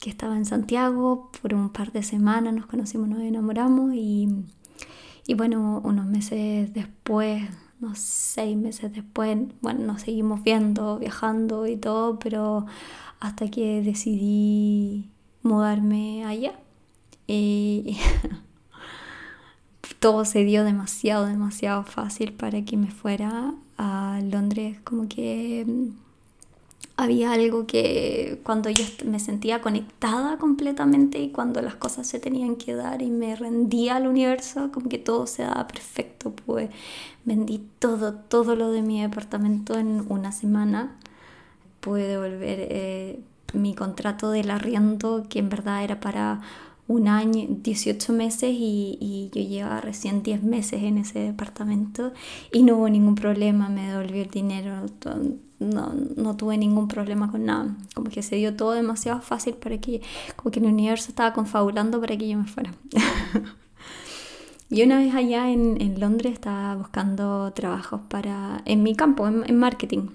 que, 0.00 0.10
estaba 0.10 0.36
en 0.36 0.44
Santiago 0.44 1.30
por 1.40 1.54
un 1.54 1.70
par 1.70 1.92
de 1.92 2.02
semanas, 2.02 2.52
nos 2.52 2.66
conocimos, 2.66 3.08
nos 3.08 3.20
enamoramos 3.20 3.94
y, 3.94 4.28
y 5.26 5.34
bueno, 5.34 5.80
unos 5.84 6.06
meses 6.06 6.74
después, 6.74 7.44
unos 7.80 7.98
seis 7.98 8.56
meses 8.56 8.92
después, 8.92 9.38
bueno, 9.60 9.86
nos 9.86 10.02
seguimos 10.02 10.42
viendo, 10.42 10.98
viajando 10.98 11.66
y 11.68 11.76
todo, 11.76 12.18
pero 12.18 12.66
hasta 13.20 13.48
que 13.48 13.82
decidí 13.82 15.10
mudarme 15.42 16.24
allá. 16.24 16.58
Y 17.26 17.96
todo 20.00 20.24
se 20.24 20.44
dio 20.44 20.64
demasiado, 20.64 21.26
demasiado 21.26 21.84
fácil 21.84 22.32
para 22.32 22.62
que 22.62 22.76
me 22.76 22.90
fuera 22.90 23.54
a 23.78 24.20
Londres. 24.22 24.78
Como 24.84 25.08
que 25.08 25.64
mm, 25.66 25.88
había 26.96 27.32
algo 27.32 27.66
que 27.66 28.40
cuando 28.42 28.70
yo 28.70 28.84
me 29.04 29.20
sentía 29.20 29.60
conectada 29.60 30.38
completamente 30.38 31.18
y 31.18 31.30
cuando 31.30 31.60
las 31.62 31.74
cosas 31.76 32.06
se 32.06 32.18
tenían 32.18 32.56
que 32.56 32.74
dar 32.74 33.02
y 33.02 33.10
me 33.10 33.36
rendía 33.36 33.96
al 33.96 34.06
universo, 34.06 34.70
como 34.72 34.88
que 34.88 34.98
todo 34.98 35.26
se 35.26 35.42
daba 35.42 35.66
perfecto. 35.66 36.32
Pues 36.32 36.70
vendí 37.24 37.66
todo, 37.78 38.14
todo 38.14 38.56
lo 38.56 38.70
de 38.70 38.82
mi 38.82 39.02
departamento 39.02 39.78
en 39.78 40.04
una 40.08 40.32
semana. 40.32 40.96
Pude 41.80 42.08
devolver 42.08 42.58
eh, 42.70 43.20
mi 43.52 43.74
contrato 43.74 44.30
del 44.30 44.50
arriendo, 44.50 45.26
que 45.28 45.38
en 45.38 45.48
verdad 45.48 45.84
era 45.84 46.00
para 46.00 46.40
un 46.88 47.08
año, 47.08 47.46
18 47.48 48.12
meses 48.12 48.50
y, 48.52 49.30
yo 49.34 49.42
llevaba 49.42 49.80
recién 49.80 50.22
10 50.22 50.42
meses 50.42 50.82
en 50.82 50.98
ese 50.98 51.18
departamento 51.18 52.12
y 52.52 52.62
no 52.62 52.76
hubo 52.76 52.88
ningún 52.88 53.14
problema, 53.14 53.68
me 53.68 53.88
devolvió 53.90 54.22
el 54.22 54.30
dinero, 54.30 54.86
no, 55.58 55.94
no, 56.16 56.36
tuve 56.36 56.58
ningún 56.58 56.88
problema 56.88 57.30
con 57.30 57.46
nada, 57.46 57.76
como 57.94 58.10
que 58.10 58.22
se 58.22 58.36
dio 58.36 58.54
todo 58.54 58.72
demasiado 58.72 59.20
fácil 59.20 59.54
para 59.54 59.78
que, 59.78 60.00
como 60.36 60.50
que 60.50 60.60
el 60.60 60.66
universo 60.66 61.08
estaba 61.08 61.32
confabulando 61.32 62.00
para 62.00 62.16
que 62.16 62.28
yo 62.28 62.38
me 62.38 62.46
fuera. 62.46 62.72
Y 64.68 64.82
una 64.82 64.98
vez 64.98 65.14
allá 65.14 65.50
en, 65.50 66.00
Londres 66.00 66.32
estaba 66.32 66.74
buscando 66.74 67.52
trabajos 67.52 68.00
para, 68.08 68.62
en 68.64 68.82
mi 68.82 68.96
campo, 68.96 69.28
en, 69.28 69.58
marketing. 69.58 70.08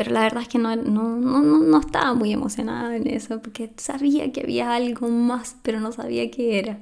Pero 0.00 0.12
la 0.12 0.22
verdad 0.22 0.44
es 0.44 0.48
que 0.48 0.56
no, 0.56 0.74
no, 0.76 1.18
no, 1.18 1.42
no, 1.42 1.78
estaba 1.78 2.14
muy 2.14 2.32
emocionada 2.32 2.96
en 2.96 3.06
eso 3.06 3.42
porque 3.42 3.70
sabía 3.76 4.32
que 4.32 4.40
había 4.40 4.72
algo 4.72 5.10
más, 5.10 5.56
pero 5.62 5.78
no 5.78 5.92
sabía 5.92 6.30
qué 6.30 6.58
era. 6.58 6.78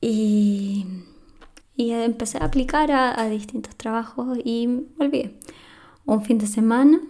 Y, 0.00 0.86
y 1.74 1.90
empecé 1.90 2.38
a 2.38 2.44
aplicar 2.44 2.92
a, 2.92 3.28
distintos 3.28 3.74
trabajos 3.74 4.38
y 4.44 4.68
volví. 4.96 5.36
Un 6.04 6.22
fin 6.22 6.38
de 6.38 6.46
semana, 6.46 7.00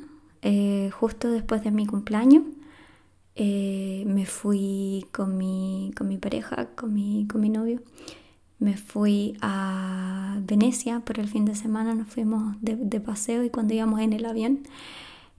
eh, 0.41 0.89
justo 0.99 1.31
después 1.31 1.63
de 1.63 1.73
mi 1.73 1.85
cumpleaños, 1.85 2.45
eh, 3.35 4.05
me 4.07 4.25
fui 4.25 5.05
con 5.13 5.37
mi, 5.37 5.93
con 5.95 6.09
mi 6.09 6.17
pareja, 6.17 6.71
con 6.75 6.95
mi, 6.95 7.29
con 7.31 7.43
mi 7.43 7.51
novio 7.51 7.83
me 8.63 8.77
fui 8.77 9.37
a 9.43 10.39
Venecia 10.43 11.01
por 11.01 11.19
el 11.19 11.29
fin 11.29 11.45
de 11.45 11.57
semana, 11.57 11.95
nos 11.95 12.09
fuimos 12.09 12.55
de, 12.61 13.01
paseo 13.01 13.43
y 13.43 13.51
cuando 13.51 13.75
íbamos 13.75 14.01
en 14.01 14.13
el 14.13 14.25
avión, 14.25 14.61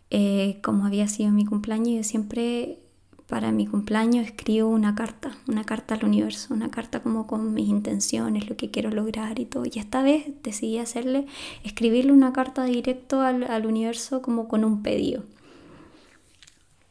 eh, 0.09 0.59
como 0.61 0.85
había 0.85 1.07
sido 1.07 1.31
mi 1.31 1.45
cumpleaños, 1.45 1.95
yo 1.95 2.03
siempre 2.03 2.79
para 3.27 3.53
mi 3.53 3.65
cumpleaños 3.65 4.25
escribo 4.25 4.67
una 4.67 4.93
carta, 4.93 5.37
una 5.47 5.63
carta 5.63 5.95
al 5.95 6.03
universo, 6.03 6.53
una 6.53 6.69
carta 6.69 7.01
como 7.01 7.25
con 7.25 7.53
mis 7.53 7.69
intenciones, 7.69 8.49
lo 8.49 8.57
que 8.57 8.69
quiero 8.69 8.91
lograr 8.91 9.39
y 9.39 9.45
todo. 9.45 9.63
Y 9.65 9.79
esta 9.79 10.03
vez 10.03 10.25
decidí 10.43 10.77
hacerle, 10.77 11.25
escribirle 11.63 12.11
una 12.11 12.33
carta 12.33 12.65
directo 12.65 13.21
al, 13.21 13.43
al 13.43 13.65
universo 13.65 14.21
como 14.21 14.49
con 14.49 14.65
un 14.65 14.83
pedido. 14.83 15.23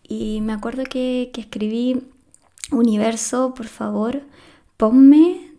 Y 0.02 0.40
me 0.40 0.54
acuerdo 0.54 0.84
que, 0.84 1.30
que 1.32 1.42
escribí, 1.42 2.02
universo, 2.70 3.52
por 3.54 3.66
favor, 3.66 4.22
ponme 4.78 5.51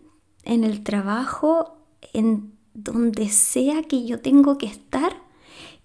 en 0.44 0.64
el 0.64 0.82
trabajo, 0.82 1.76
en 2.12 2.52
donde 2.74 3.28
sea 3.28 3.82
que 3.82 4.04
yo 4.04 4.20
tengo 4.20 4.58
que 4.58 4.66
estar, 4.66 5.16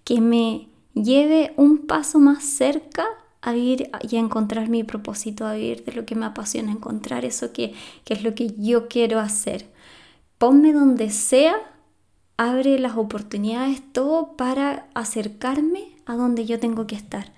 que 0.04 0.20
me 0.20 0.68
lleve 0.94 1.52
un 1.56 1.86
paso 1.86 2.18
más 2.18 2.44
cerca 2.44 3.06
a 3.42 3.52
vivir 3.52 3.90
y 4.02 4.16
a 4.16 4.20
encontrar 4.20 4.68
mi 4.68 4.84
propósito, 4.84 5.46
a 5.46 5.54
vivir 5.54 5.84
de 5.84 5.92
lo 5.92 6.04
que 6.04 6.14
me 6.14 6.26
apasiona, 6.26 6.72
encontrar 6.72 7.24
eso 7.24 7.52
que, 7.52 7.74
que 8.04 8.14
es 8.14 8.22
lo 8.22 8.34
que 8.34 8.54
yo 8.58 8.88
quiero 8.88 9.18
hacer. 9.18 9.66
Ponme 10.38 10.72
donde 10.72 11.10
sea, 11.10 11.56
abre 12.36 12.78
las 12.78 12.96
oportunidades, 12.96 13.82
todo 13.92 14.36
para 14.36 14.88
acercarme 14.94 15.96
a 16.06 16.16
donde 16.16 16.44
yo 16.44 16.58
tengo 16.58 16.86
que 16.86 16.96
estar. 16.96 17.32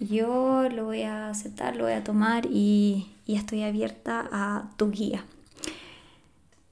Yo 0.00 0.68
lo 0.70 0.86
voy 0.86 1.02
a 1.02 1.28
aceptar, 1.28 1.76
lo 1.76 1.84
voy 1.84 1.92
a 1.92 2.04
tomar 2.04 2.46
y, 2.46 3.12
y 3.26 3.36
estoy 3.36 3.62
abierta 3.62 4.28
a 4.32 4.70
tu 4.76 4.90
guía. 4.90 5.24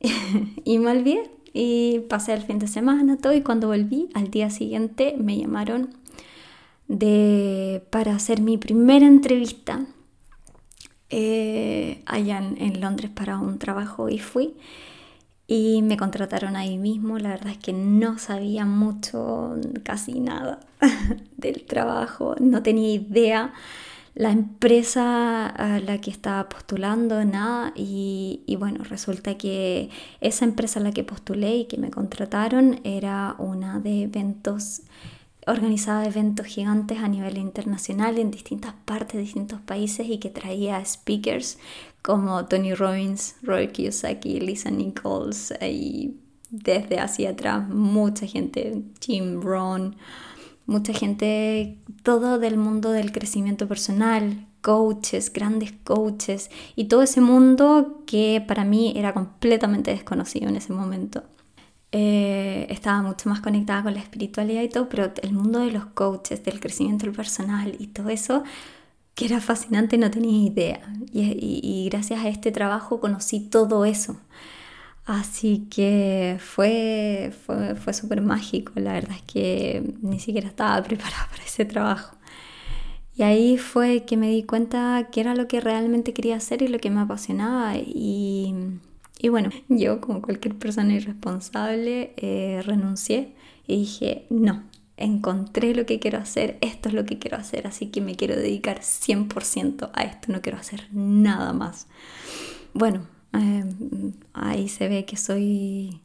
y 0.65 0.79
me 0.79 0.91
olvidé 0.91 1.31
y 1.53 2.01
pasé 2.09 2.33
el 2.33 2.43
fin 2.43 2.59
de 2.59 2.67
semana 2.67 3.19
todo 3.19 3.35
y 3.35 3.43
cuando 3.43 3.69
volví 3.69 4.09
al 4.15 4.31
día 4.31 4.51
siguiente 4.51 5.15
me 5.19 5.39
llamaron 5.39 5.91
de, 6.89 7.83
para 7.91 8.15
hacer 8.15 8.41
mi 8.41 8.59
primera 8.59 9.07
entrevista 9.07 9.87
eh, 11.11 12.03
allá 12.07 12.39
en, 12.39 12.81
Londres 12.81 13.11
para 13.15 13.39
un 13.39 13.59
trabajo 13.59 14.09
y 14.09 14.19
fui 14.19 14.55
y 15.47 15.83
me 15.83 15.99
contrataron 15.99 16.57
ahí 16.57 16.79
mismo. 16.79 17.19
La 17.19 17.31
verdad 17.31 17.53
es 17.53 17.59
que 17.59 17.75
no 17.75 18.19
sabía 18.19 18.65
mucho, 18.65 19.57
casi 19.83 20.21
nada 20.21 20.61
del 21.37 21.65
trabajo, 21.65 22.35
no 22.41 22.63
tenía 22.63 22.95
idea 22.95 23.53
la 24.15 24.31
empresa 24.31 25.47
a 25.47 25.81
la 25.81 26.01
que 26.01 26.11
estaba 26.11 26.49
postulando, 26.49 27.25
nada, 27.25 27.73
y, 27.75 28.57
bueno, 28.59 28.85
resulta 28.85 29.39
que 29.39 29.89
esa 30.21 30.45
empresa 30.45 30.81
a 30.81 30.83
la 30.83 30.93
que 30.93 31.05
postulé 31.05 31.57
y 31.57 31.65
que 31.65 31.79
me 31.79 31.91
contrataron 31.91 32.81
era 32.85 33.35
una 33.39 33.81
de 33.81 34.03
eventos, 34.03 34.83
organizaba 35.47 36.05
eventos 36.05 36.47
gigantes 36.47 36.99
a 36.99 37.09
nivel 37.09 37.39
internacional 37.39 38.19
en 38.19 38.31
distintas 38.31 38.75
partes, 38.85 39.19
distintos 39.21 39.61
países 39.61 40.07
y 40.09 40.19
que 40.19 40.29
traía 40.29 40.85
speakers 40.85 41.59
como 42.03 42.45
Tony 42.47 42.75
Robbins, 42.75 43.37
Roy 43.43 43.69
Kiyosaki, 43.69 44.41
Lisa 44.41 44.71
Nichols 44.71 45.55
y 45.63 46.17
desde 46.51 47.01
hacia 47.01 47.31
atrás 47.31 47.67
mucha 47.67 48.27
gente, 48.27 48.83
Jim 49.01 49.41
Rohn, 49.41 49.97
mucha 50.67 50.93
gente, 50.93 51.79
todo 52.03 52.39
del 52.39 52.57
mundo 52.57 52.93
del 52.93 53.13
crecimiento 53.13 53.69
personal, 53.69 54.47
coaches, 54.61 55.33
grandes 55.33 55.73
coaches 55.85 56.51
y 56.77 56.85
todo 56.85 57.03
ese 57.03 57.21
mundo 57.21 58.03
que 58.07 58.43
para 58.47 58.65
mí 58.65 58.93
era 58.97 59.13
completamente 59.13 59.91
desconocido 59.91 60.49
en 60.49 60.57
ese 60.57 60.73
momento. 60.73 61.25
Eh, 61.91 62.67
estaba 62.71 63.03
mucho 63.03 63.29
más 63.29 63.41
conectada 63.41 63.83
con 63.83 63.95
la 63.95 64.01
espiritualidad 64.01 64.63
y 64.63 64.69
todo, 64.69 64.89
pero 64.89 65.13
el 65.23 65.33
mundo 65.33 65.59
de 65.59 65.73
los 65.73 65.87
coaches, 65.87 66.43
del 66.43 66.59
crecimiento 66.59 67.11
personal 67.13 67.77
y 67.79 67.89
todo 67.89 68.09
eso, 68.09 68.45
que 69.15 69.27
era 69.27 69.41
fascinante, 69.41 69.99
no 69.99 70.11
tenía 70.11 70.47
idea. 70.47 70.81
y 71.13 71.89
gracias 71.91 72.25
a 72.25 72.29
este 72.29 72.51
trabajo 72.53 73.01
conocí 73.01 73.41
todo 73.41 73.85
eso. 73.85 74.17
Así 75.05 75.67
que 75.69 76.39
fue, 76.41 77.33
fue, 77.45 77.75
fue 77.75 77.93
súper 77.93 78.21
mágico, 78.23 78.73
la 78.77 78.93
verdad 78.93 79.17
es 79.17 79.23
que 79.23 79.95
ni 80.01 80.21
siquiera 80.21 80.49
estaba 80.49 80.83
preparada 80.85 81.29
para 81.31 81.45
ese 81.45 81.65
trabajo. 81.65 82.17
Y 83.15 83.25
ahí 83.25 83.59
fue 83.59 84.05
que 84.05 84.17
me 84.17 84.31
di 84.31 84.43
cuenta 84.45 85.09
que 85.13 85.21
era 85.21 85.35
lo 85.35 85.47
que 85.49 85.61
realmente 85.61 86.15
quería 86.15 86.37
hacer 86.37 86.63
y 86.63 86.69
lo 86.69 86.79
que 86.79 86.91
me 86.91 87.01
apasionaba. 87.01 87.77
Y, 87.77 88.55
y 89.19 89.29
bueno, 89.29 89.51
yo 89.69 90.01
como 90.01 90.23
cualquier 90.23 90.57
persona 90.57 90.95
irresponsable 90.95 92.15
eh, 92.17 92.63
renuncié 92.65 93.35
y 93.67 93.81
dije, 93.81 94.27
no, 94.31 94.65
encontré 94.97 95.75
lo 95.75 95.85
que 95.85 95.99
quiero 95.99 96.19
hacer, 96.19 96.59
esto 96.61 96.89
es 96.89 96.95
lo 96.95 97.05
que 97.05 97.19
quiero 97.19 97.37
hacer, 97.37 97.67
así 97.67 97.87
que 97.87 98.01
me 98.01 98.17
quiero 98.17 98.37
dedicar 98.37 98.81
100% 98.81 99.91
a 99.93 100.03
esto, 100.05 100.33
no 100.33 100.41
quiero 100.41 100.59
hacer 100.59 100.89
nada 100.93 101.53
más. 101.53 101.89
Bueno, 102.73 103.07
Em, 103.33 104.13
ahí 104.33 104.69
se 104.69 104.89
ve 104.89 105.05
que 105.05 105.17
soy 105.17 106.01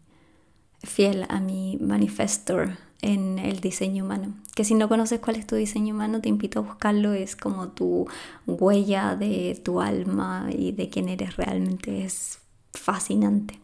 fiel 0.84 1.26
a 1.30 1.40
mi 1.40 1.78
manifestor 1.82 2.78
en 3.02 3.40
el 3.40 3.60
diseño 3.60 4.06
humano. 4.06 4.34
Que 4.56 4.64
si 4.64 4.74
no 4.74 4.90
conoces 4.90 5.20
cuál 5.20 5.36
es 5.36 5.46
tu 5.46 5.56
diseño 5.56 5.94
humano, 5.94 6.22
te 6.22 6.30
invito 6.30 6.60
a 6.60 6.64
buscarlo. 6.64 7.14
Es 7.14 7.36
como 7.36 7.70
tu 7.70 8.08
huella 8.46 9.16
de 9.16 9.60
tu 9.64 9.82
alma 9.82 10.50
y 10.52 10.72
de 10.72 10.90
quién 10.90 11.10
eres 11.10 11.38
realmente. 11.38 12.04
Es 12.04 12.40
fascinante. 12.74 13.60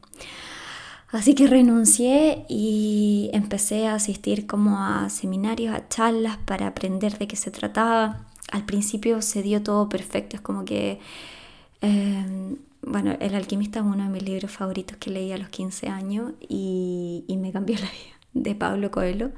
Así 1.13 1.36
que 1.36 1.45
renuncié 1.45 2.45
y 2.49 3.30
empecé 3.34 3.88
a 3.88 3.95
asistir 3.95 4.47
como 4.47 4.80
a 4.80 5.10
seminarios, 5.10 5.76
a 5.76 5.88
charlas 5.88 6.38
para 6.38 6.65
aprender 6.65 7.19
de 7.19 7.28
qué 7.28 7.36
se 7.36 7.52
trataba. 7.52 8.26
Al 8.52 8.65
principio 8.65 9.21
se 9.21 9.43
dio 9.43 9.62
todo 9.62 9.89
perfecto, 9.89 10.36
es 10.36 10.41
como 10.41 10.65
que 10.65 10.99
em, 11.82 12.58
bueno, 12.85 13.15
El 13.19 13.35
alquimista 13.35 13.79
es 13.79 13.85
uno 13.85 14.03
de 14.03 14.09
mis 14.09 14.23
libros 14.23 14.51
favoritos 14.51 14.97
que 14.97 15.09
leí 15.09 15.31
a 15.31 15.37
los 15.37 15.49
15 15.49 15.87
años 15.87 16.33
y, 16.47 17.25
me 17.39 17.51
cambió 17.51 17.75
la 17.79 17.89
vida, 17.89 18.17
de 18.33 18.55
Pablo 18.55 18.91
Coelho. 18.91 19.31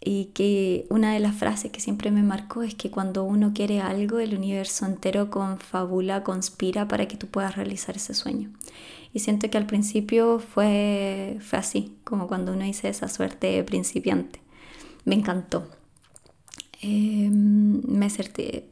Y 0.00 0.26
que 0.26 0.86
una 0.90 1.12
de 1.12 1.18
las 1.18 1.34
frases 1.34 1.72
que 1.72 1.80
siempre 1.80 2.10
me 2.10 2.22
marcó 2.22 2.62
es 2.62 2.74
que 2.74 2.90
cuando 2.90 3.24
uno 3.24 3.52
quiere 3.52 3.80
algo, 3.80 4.20
el 4.20 4.36
universo 4.36 4.86
entero 4.86 5.28
confabula, 5.28 6.22
conspira 6.22 6.86
para 6.86 7.06
que 7.08 7.16
tú 7.16 7.26
puedas 7.26 7.56
realizar 7.56 7.96
ese 7.96 8.14
sueño. 8.14 8.50
Y 9.12 9.18
siento 9.18 9.50
que 9.50 9.58
al 9.58 9.66
principio 9.66 10.38
fue, 10.38 11.38
fue 11.40 11.58
así, 11.58 11.96
como 12.04 12.28
cuando 12.28 12.52
uno 12.52 12.64
dice 12.64 12.88
esa 12.88 13.08
suerte 13.08 13.62
principiante. 13.64 14.40
Me 15.04 15.16
encantó. 15.16 15.68
Em, 16.80 17.80
me 17.88 18.08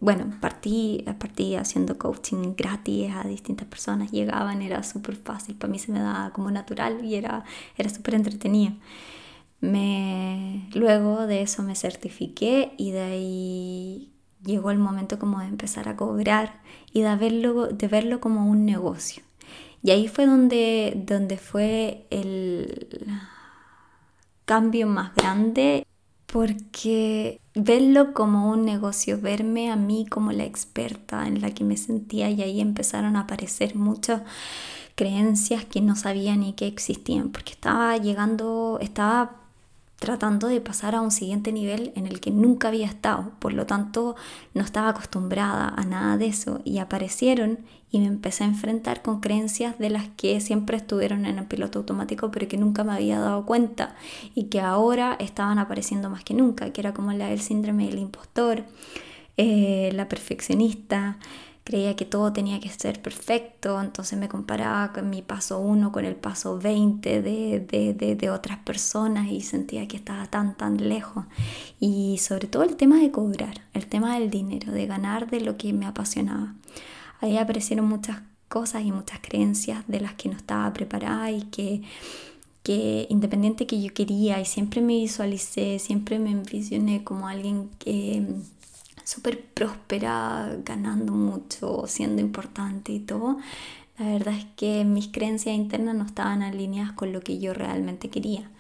bueno, 0.00 0.30
partí, 0.40 1.04
partí 1.18 1.56
haciendo 1.56 1.98
coaching 1.98 2.54
gratis 2.56 3.10
a 3.12 3.24
distintas 3.26 3.66
personas, 3.66 4.12
llegaban, 4.12 4.62
era 4.62 4.82
súper 4.84 5.16
fácil, 5.16 5.56
para 5.56 5.72
mí 5.72 5.78
se 5.80 5.90
me 5.90 5.98
daba 6.00 6.30
como 6.32 6.50
natural 6.52 7.04
y 7.04 7.16
era, 7.16 7.44
era 7.76 7.90
súper 7.90 8.14
entretenido. 8.14 8.74
Me, 9.60 10.68
luego 10.74 11.26
de 11.26 11.42
eso 11.42 11.62
me 11.62 11.74
certifiqué 11.74 12.74
y 12.78 12.92
de 12.92 13.00
ahí 13.02 14.12
llegó 14.44 14.70
el 14.70 14.78
momento 14.78 15.18
como 15.18 15.40
de 15.40 15.46
empezar 15.46 15.88
a 15.88 15.96
cobrar 15.96 16.62
y 16.92 17.00
de 17.02 17.16
verlo, 17.16 17.68
de 17.68 17.88
verlo 17.88 18.20
como 18.20 18.48
un 18.48 18.64
negocio. 18.66 19.22
Y 19.82 19.90
ahí 19.90 20.08
fue 20.08 20.26
donde, 20.26 20.94
donde 21.06 21.38
fue 21.38 22.06
el 22.10 23.06
cambio 24.44 24.86
más 24.86 25.14
grande 25.14 25.86
porque 26.36 27.40
verlo 27.54 28.12
como 28.12 28.50
un 28.50 28.66
negocio, 28.66 29.18
verme 29.18 29.70
a 29.70 29.76
mí 29.76 30.04
como 30.04 30.32
la 30.32 30.44
experta 30.44 31.26
en 31.26 31.40
la 31.40 31.52
que 31.52 31.64
me 31.64 31.78
sentía 31.78 32.28
y 32.28 32.42
ahí 32.42 32.60
empezaron 32.60 33.16
a 33.16 33.20
aparecer 33.20 33.74
muchas 33.74 34.20
creencias 34.96 35.64
que 35.64 35.80
no 35.80 35.96
sabía 35.96 36.36
ni 36.36 36.52
que 36.52 36.66
existían, 36.66 37.30
porque 37.30 37.52
estaba 37.52 37.96
llegando, 37.96 38.78
estaba 38.82 39.45
tratando 39.98 40.48
de 40.48 40.60
pasar 40.60 40.94
a 40.94 41.00
un 41.00 41.10
siguiente 41.10 41.52
nivel 41.52 41.92
en 41.96 42.06
el 42.06 42.20
que 42.20 42.30
nunca 42.30 42.68
había 42.68 42.86
estado. 42.86 43.32
Por 43.38 43.54
lo 43.54 43.66
tanto, 43.66 44.14
no 44.54 44.62
estaba 44.62 44.90
acostumbrada 44.90 45.68
a 45.68 45.84
nada 45.84 46.16
de 46.18 46.26
eso 46.26 46.60
y 46.64 46.78
aparecieron 46.78 47.60
y 47.90 48.00
me 48.00 48.06
empecé 48.06 48.44
a 48.44 48.48
enfrentar 48.48 49.00
con 49.02 49.20
creencias 49.20 49.78
de 49.78 49.90
las 49.90 50.08
que 50.16 50.40
siempre 50.40 50.76
estuvieron 50.76 51.24
en 51.24 51.38
el 51.38 51.46
piloto 51.46 51.78
automático 51.78 52.30
pero 52.30 52.48
que 52.48 52.56
nunca 52.56 52.84
me 52.84 52.92
había 52.92 53.18
dado 53.18 53.46
cuenta 53.46 53.94
y 54.34 54.44
que 54.44 54.60
ahora 54.60 55.16
estaban 55.18 55.58
apareciendo 55.58 56.10
más 56.10 56.24
que 56.24 56.34
nunca, 56.34 56.70
que 56.72 56.80
era 56.80 56.92
como 56.92 57.12
la 57.12 57.28
del 57.28 57.40
síndrome 57.40 57.86
del 57.86 57.98
impostor, 57.98 58.64
eh, 59.38 59.90
la 59.94 60.08
perfeccionista, 60.08 61.18
creía 61.66 61.96
que 61.96 62.04
todo 62.04 62.32
tenía 62.32 62.60
que 62.60 62.68
ser 62.68 63.02
perfecto, 63.02 63.80
entonces 63.82 64.16
me 64.16 64.28
comparaba 64.28 64.92
con 64.92 65.10
mi 65.10 65.20
paso 65.20 65.58
1 65.58 65.90
con 65.90 66.04
el 66.04 66.14
paso 66.14 66.58
20 66.60 67.22
de, 67.22 68.14
de, 68.20 68.30
otras 68.30 68.58
personas 68.58 69.32
y 69.32 69.40
sentía 69.40 69.88
que 69.88 69.96
estaba 69.96 70.26
tan, 70.26 70.56
tan 70.56 70.88
lejos. 70.88 71.24
Y 71.80 72.18
sobre 72.18 72.46
todo 72.46 72.62
el 72.62 72.76
tema 72.76 73.00
de 73.00 73.10
cobrar, 73.10 73.62
el 73.74 73.88
tema 73.88 74.16
del 74.16 74.30
dinero, 74.30 74.70
de 74.70 74.86
ganar 74.86 75.28
de 75.28 75.40
lo 75.40 75.56
que 75.56 75.72
me 75.72 75.86
apasionaba. 75.86 76.54
Ahí 77.20 77.36
aparecieron 77.36 77.88
muchas 77.88 78.20
cosas 78.46 78.84
y 78.84 78.92
muchas 78.92 79.18
creencias 79.18 79.82
de 79.88 80.00
las 80.00 80.14
que 80.14 80.28
no 80.28 80.36
estaba 80.36 80.72
preparada 80.72 81.32
y 81.32 81.42
que 81.42 81.82
que 82.62 83.06
independiente 83.10 83.64
que 83.64 83.80
yo 83.80 83.94
quería 83.94 84.40
y 84.40 84.44
siempre 84.44 84.80
me 84.80 84.94
visualicé, 84.94 85.78
siempre 85.78 86.18
me 86.18 86.32
envisioné 86.32 87.04
como 87.04 87.28
alguien 87.28 87.70
que 87.78 88.24
súper 89.06 89.40
próspera, 89.40 90.58
ganando 90.64 91.12
mucho, 91.12 91.84
siendo 91.86 92.20
importante 92.20 92.92
y 92.92 92.98
todo, 92.98 93.38
la 93.98 94.06
verdad 94.10 94.34
es 94.34 94.46
que 94.56 94.84
mis 94.84 95.08
creencias 95.08 95.54
internas 95.54 95.94
no 95.94 96.04
estaban 96.04 96.42
alineadas 96.42 96.92
con 96.92 97.12
lo 97.12 97.20
que 97.20 97.38
yo 97.38 97.54
realmente 97.54 98.10
quería. 98.10 98.50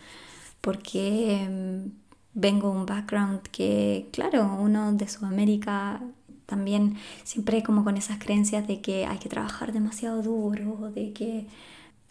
Porque 0.60 1.48
mm, 1.50 1.90
vengo 2.34 2.70
de 2.70 2.78
un 2.78 2.86
background 2.86 3.42
que, 3.52 4.08
claro, 4.12 4.56
uno 4.60 4.92
de 4.92 5.08
Sudamérica 5.08 6.00
también 6.46 6.96
siempre 7.24 7.62
como 7.64 7.84
con 7.84 7.96
esas 7.96 8.18
creencias 8.18 8.68
de 8.68 8.80
que 8.80 9.06
hay 9.06 9.18
que 9.18 9.28
trabajar 9.28 9.72
demasiado 9.72 10.22
duro, 10.22 10.92
de 10.94 11.12
que, 11.12 11.46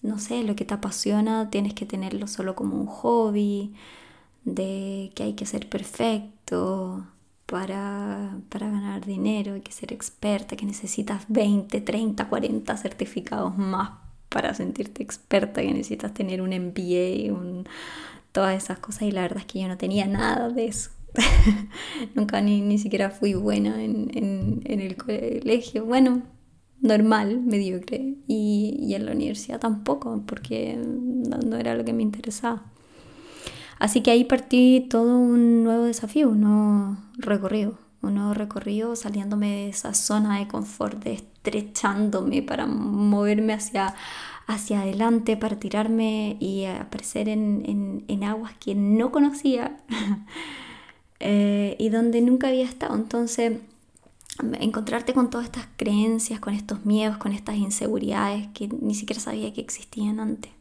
no 0.02 0.19
sé, 0.19 0.43
lo 0.43 0.56
que 0.58 0.65
te 0.65 0.74
apasiona 0.74 1.50
tienes 1.50 1.74
que 1.74 1.86
tenerlo 1.86 2.28
solo 2.28 2.56
como 2.56 2.76
un 2.78 2.88
hobby, 2.88 3.74
de 4.45 5.12
que 5.15 5.24
hay 5.24 5.34
que 5.36 5.45
ser 5.45 5.69
perfecto, 5.69 7.08
para, 7.45 8.39
ganar 8.49 9.05
dinero, 9.05 9.53
hay 9.53 9.62
que 9.62 9.71
ser 9.71 9.93
experta, 9.93 10.55
que 10.55 10.65
necesitas 10.65 11.25
20, 11.27 11.81
30, 11.81 12.27
40 12.27 12.77
certificados 12.77 13.58
más 13.58 13.91
para 14.29 14.53
sentirte 14.53 15.03
experta, 15.03 15.62
que 15.62 15.71
necesitas 15.71 16.13
tener 16.13 16.41
un 16.41 16.49
MBA, 16.49 17.34
un, 17.34 17.67
todas 18.31 18.62
esas 18.62 18.79
cosas 18.79 19.03
y 19.03 19.12
la 19.12 19.21
verdad 19.21 19.39
es 19.39 19.45
que 19.45 19.62
yo 19.62 19.67
no 19.67 19.77
tenía 19.77 20.08
nada 20.08 20.49
de 20.49 20.65
eso. 20.65 20.89
Nunca 22.15 22.41
ni, 22.41 22.62
ni, 22.62 22.77
siquiera 22.77 23.10
fui 23.10 23.34
buena 23.34 23.81
en, 23.81 24.62
el 24.65 24.97
colegio. 24.97 25.86
Bueno, 25.86 26.23
normal, 26.81 27.41
mediocre. 27.41 28.15
Y, 28.27 28.77
y 28.81 28.95
en 28.95 29.05
la 29.05 29.13
universidad 29.13 29.60
tampoco, 29.60 30.23
porque 30.25 30.75
no 30.75 31.58
era 31.58 31.75
lo 31.75 31.86
que 31.86 31.93
me 31.93 32.03
interesaba. 32.03 32.65
Así 33.79 34.01
que 34.01 34.11
ahí 34.11 34.23
partí 34.23 34.88
todo 34.89 35.17
un 35.17 35.63
nuevo 35.63 35.83
desafío, 35.83 36.29
un 36.29 36.41
nuevo 36.41 36.97
recorrido, 37.17 37.77
un 38.01 38.15
nuevo 38.15 38.33
recorrido 38.33 38.95
saliéndome 38.95 39.49
de 39.49 39.69
esa 39.69 39.93
zona 39.93 40.39
de 40.39 40.47
confort, 40.47 41.05
estrechándome 41.05 42.41
para 42.41 42.67
moverme 42.67 43.53
hacia, 43.53 43.95
hacia 44.47 44.81
adelante, 44.81 45.35
para 45.38 45.59
tirarme 45.59 46.38
y 46.39 46.65
aparecer 46.65 47.27
en, 47.27 48.23
aguas 48.23 48.53
que 48.59 48.75
no 48.75 49.11
conocía 49.11 49.77
eh, 51.19 51.75
y 51.77 51.89
donde 51.89 52.21
nunca 52.21 52.47
había 52.47 52.63
estado. 52.63 52.95
Entonces, 52.95 53.59
encontrarte 54.59 55.13
con 55.13 55.29
todas 55.29 55.45
estas 55.45 55.67
creencias, 55.77 56.39
con 56.39 56.53
estos 56.53 56.85
miedos, 56.85 57.17
con 57.17 57.33
estas 57.33 57.55
inseguridades 57.55 58.47
que 58.53 58.67
ni 58.67 58.95
siquiera 58.95 59.21
sabía 59.21 59.53
que 59.53 59.61
existían 59.61 60.19
antes. 60.19 60.51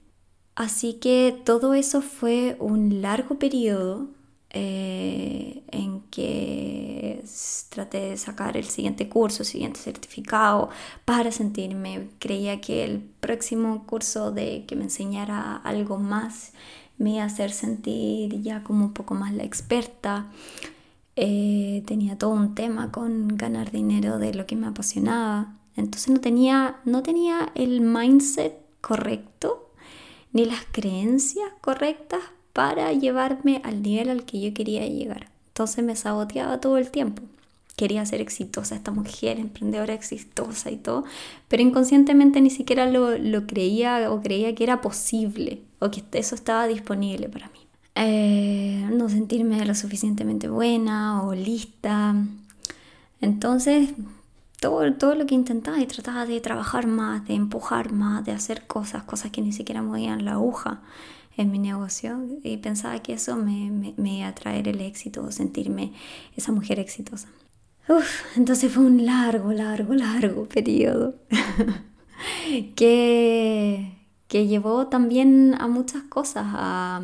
Así 0.55 0.95
que 0.95 1.37
todo 1.45 1.75
eso 1.75 2.01
fue 2.01 2.57
un 2.61 3.03
largo 3.03 3.39
periodo 3.39 4.09
eh, 4.51 5.65
en 5.73 6.03
que 6.13 7.25
traté 7.71 8.11
de 8.11 8.17
sacar 8.17 8.57
el 8.57 8.67
siguiente 8.67 9.09
curso, 9.09 9.43
el 9.43 9.49
siguiente 9.49 9.81
certificado 9.81 10.69
para 11.05 11.33
sentirme. 11.33 12.09
Creía 12.21 12.61
que 12.61 12.85
el 12.85 13.01
próximo 13.01 13.85
curso 13.85 14.31
de 14.31 14.65
que 14.67 14.77
me 14.77 14.85
enseñara 14.85 15.57
algo 15.57 15.99
más 15.99 16.53
me 16.99 17.15
iba 17.15 17.25
a 17.25 17.27
hacer 17.27 17.51
sentir 17.51 18.41
ya 18.43 18.63
como 18.63 18.85
un 18.85 18.93
poco 18.93 19.15
más 19.15 19.33
la 19.33 19.43
experta. 19.43 20.31
Eh, 21.17 21.83
tenía 21.87 22.17
todo 22.17 22.31
un 22.31 22.55
tema 22.55 22.93
con 22.93 23.27
ganar 23.37 23.73
dinero 23.73 24.19
de 24.19 24.35
lo 24.35 24.47
que 24.47 24.55
me 24.55 24.69
apasionaba. 24.69 25.57
Entonces 25.75 26.11
no 26.11 26.21
tenía, 26.21 26.77
no 26.85 27.03
tenía 27.03 27.51
el 27.57 27.81
mindset 27.81 28.57
correcto 28.81 29.64
ni 30.35 30.45
las 30.45 30.67
creencias 30.71 31.49
correctas 31.63 32.21
para 32.53 32.93
llevarme 32.93 33.63
al 33.65 33.83
nivel 33.83 34.11
al 34.11 34.25
que 34.25 34.41
yo 34.41 34.53
quería 34.53 34.87
llegar. 34.87 35.29
Entonces 35.49 35.85
me 35.85 35.97
saboteaba 35.97 36.61
todo 36.61 36.77
el 36.77 36.91
tiempo. 36.91 37.23
Quería 37.77 38.05
ser 38.05 38.21
exitosa, 38.21 38.75
esta 38.75 38.91
mujer 38.91 39.39
emprendedora 39.39 39.95
exitosa 39.95 40.71
y 40.71 40.77
todo, 40.77 41.05
pero 41.49 41.63
inconscientemente 41.63 42.41
ni 42.41 42.51
siquiera 42.51 42.91
lo, 42.91 43.47
creía 43.47 44.11
o 44.13 44.21
creía 44.21 44.55
que 44.55 44.65
era 44.65 44.81
posible 44.81 45.63
o 45.79 45.91
que 45.91 46.03
eso 46.13 46.35
estaba 46.35 46.67
disponible 46.67 47.29
para 47.29 47.49
mí. 47.49 47.61
Eh, 47.95 48.89
no 48.93 49.09
sentirme 49.09 49.65
lo 49.65 49.75
suficientemente 49.75 50.49
buena 50.49 51.23
o 51.23 51.35
lista. 51.35 52.17
Entonces 53.21 53.91
todo, 54.99 55.15
lo 55.15 55.27
que 55.27 55.35
intentaba 55.35 55.79
y 55.81 55.87
trataba 55.87 56.27
de 56.27 56.41
trabajar 56.41 56.87
más, 56.87 57.27
de 57.27 57.35
empujar 57.35 57.93
más, 57.93 58.25
de 58.25 58.33
hacer 58.33 58.67
cosas, 58.67 59.03
cosas 59.03 59.31
que 59.31 59.43
ni 59.43 59.53
siquiera 59.53 59.83
movían 59.83 60.25
la 60.25 60.33
aguja 60.33 60.81
en 61.37 61.51
mi 61.51 61.59
negocio 61.59 62.21
y 62.43 62.57
pensaba 62.57 63.01
que 63.01 63.15
eso 63.15 63.37
me, 63.37 63.95
iba 63.97 64.29
a 64.29 64.35
traer 64.35 64.69
el 64.69 64.81
éxito, 64.81 65.31
sentirme 65.31 65.93
esa 66.37 66.53
mujer 66.53 66.79
exitosa. 66.79 67.29
entonces 68.37 68.73
fue 68.73 68.85
un 68.85 69.05
largo, 69.05 69.53
largo, 69.53 69.95
largo 69.95 70.47
periodo 70.47 71.15
que, 72.77 73.99
que 74.29 74.47
llevó 74.47 74.87
también 74.87 75.55
a 75.59 75.69
muchas 75.69 76.03
cosas, 76.05 76.47
a, 76.47 77.03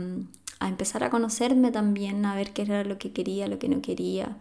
a 0.61 0.69
empezar 0.69 1.05
a 1.05 1.11
conocerme 1.11 1.71
también, 1.73 2.25
a 2.25 2.35
ver 2.35 2.53
qué 2.53 2.63
era 2.63 2.85
lo 2.85 2.99
que 2.99 3.13
quería, 3.13 3.49
lo 3.49 3.59
que 3.59 3.69
no 3.69 3.83
quería, 3.83 4.37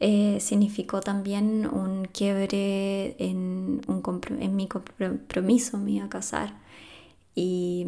eh, 0.00 0.38
significó 0.40 1.00
también 1.00 1.66
un 1.66 2.04
quiebre 2.06 3.16
en, 3.18 3.80
un 3.88 4.02
en 4.40 4.56
mi 4.56 4.68
compromiso, 4.68 5.78
me 5.78 5.92
iba 5.92 6.06
a 6.06 6.08
casar. 6.08 6.54
Y, 7.34 7.86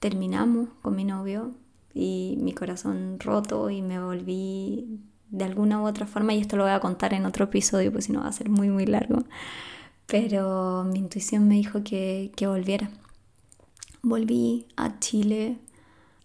terminamos 0.00 0.68
con 0.82 0.94
mi 0.94 1.04
novio 1.04 1.54
y 1.92 2.36
mi 2.40 2.52
corazón 2.52 3.18
roto 3.18 3.68
y 3.70 3.82
me 3.82 4.00
volví 4.00 5.00
de 5.30 5.44
alguna 5.44 5.82
u 5.82 5.86
otra 5.86 6.06
forma, 6.06 6.34
y 6.34 6.40
esto 6.40 6.56
lo 6.56 6.64
voy 6.64 6.72
a 6.72 6.80
contar 6.80 7.14
en 7.14 7.26
otro 7.26 7.46
episodio, 7.46 7.92
pues 7.92 8.04
si 8.06 8.12
no 8.12 8.20
va 8.20 8.28
a 8.28 8.32
ser 8.32 8.48
muy, 8.48 8.68
muy 8.70 8.86
largo, 8.86 9.24
pero 10.06 10.84
mi 10.84 11.00
intuición 11.00 11.48
me 11.48 11.56
dijo 11.56 11.82
que 11.84 12.32
volviera. 12.40 12.90
Volví 14.02 14.66
a 14.76 14.98
Chile 15.00 15.58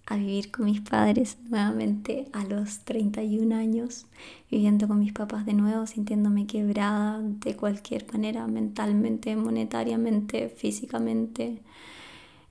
a 0.05 0.17
vivir 0.17 0.51
con 0.51 0.65
mis 0.65 0.81
padres 0.81 1.37
nuevamente 1.49 2.27
a 2.33 2.43
los 2.43 2.79
31 2.79 3.55
años, 3.55 4.05
viviendo 4.51 4.87
con 4.87 4.99
mis 4.99 5.13
papás 5.13 5.45
de 5.45 5.53
nuevo, 5.53 5.87
sintiéndome 5.87 6.45
quebrada 6.45 7.21
de 7.21 7.55
cualquier 7.55 8.11
manera, 8.11 8.45
mentalmente, 8.47 9.35
monetariamente, 9.35 10.49
físicamente. 10.49 11.61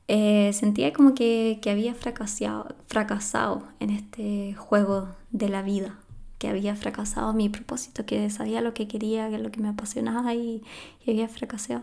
Eh, 0.08 0.50
sentía 0.54 0.92
como 0.92 1.14
que, 1.14 1.58
que, 1.62 1.70
había 1.70 1.94
fracasado, 1.94 2.74
fracasado 2.86 3.68
en 3.80 3.90
este 3.90 4.54
juego 4.54 5.08
de 5.30 5.48
la 5.48 5.62
vida, 5.62 5.98
que 6.38 6.48
había 6.48 6.74
fracasado 6.74 7.32
mi 7.34 7.48
propósito, 7.48 8.06
que 8.06 8.28
sabía 8.30 8.62
lo 8.62 8.74
que 8.74 8.88
quería, 8.88 9.28
que 9.30 9.38
lo 9.38 9.50
que 9.50 9.60
me 9.60 9.68
apasionaba 9.68 10.34
y, 10.34 10.62
y 11.04 11.10
había 11.10 11.28
fracasado. 11.28 11.82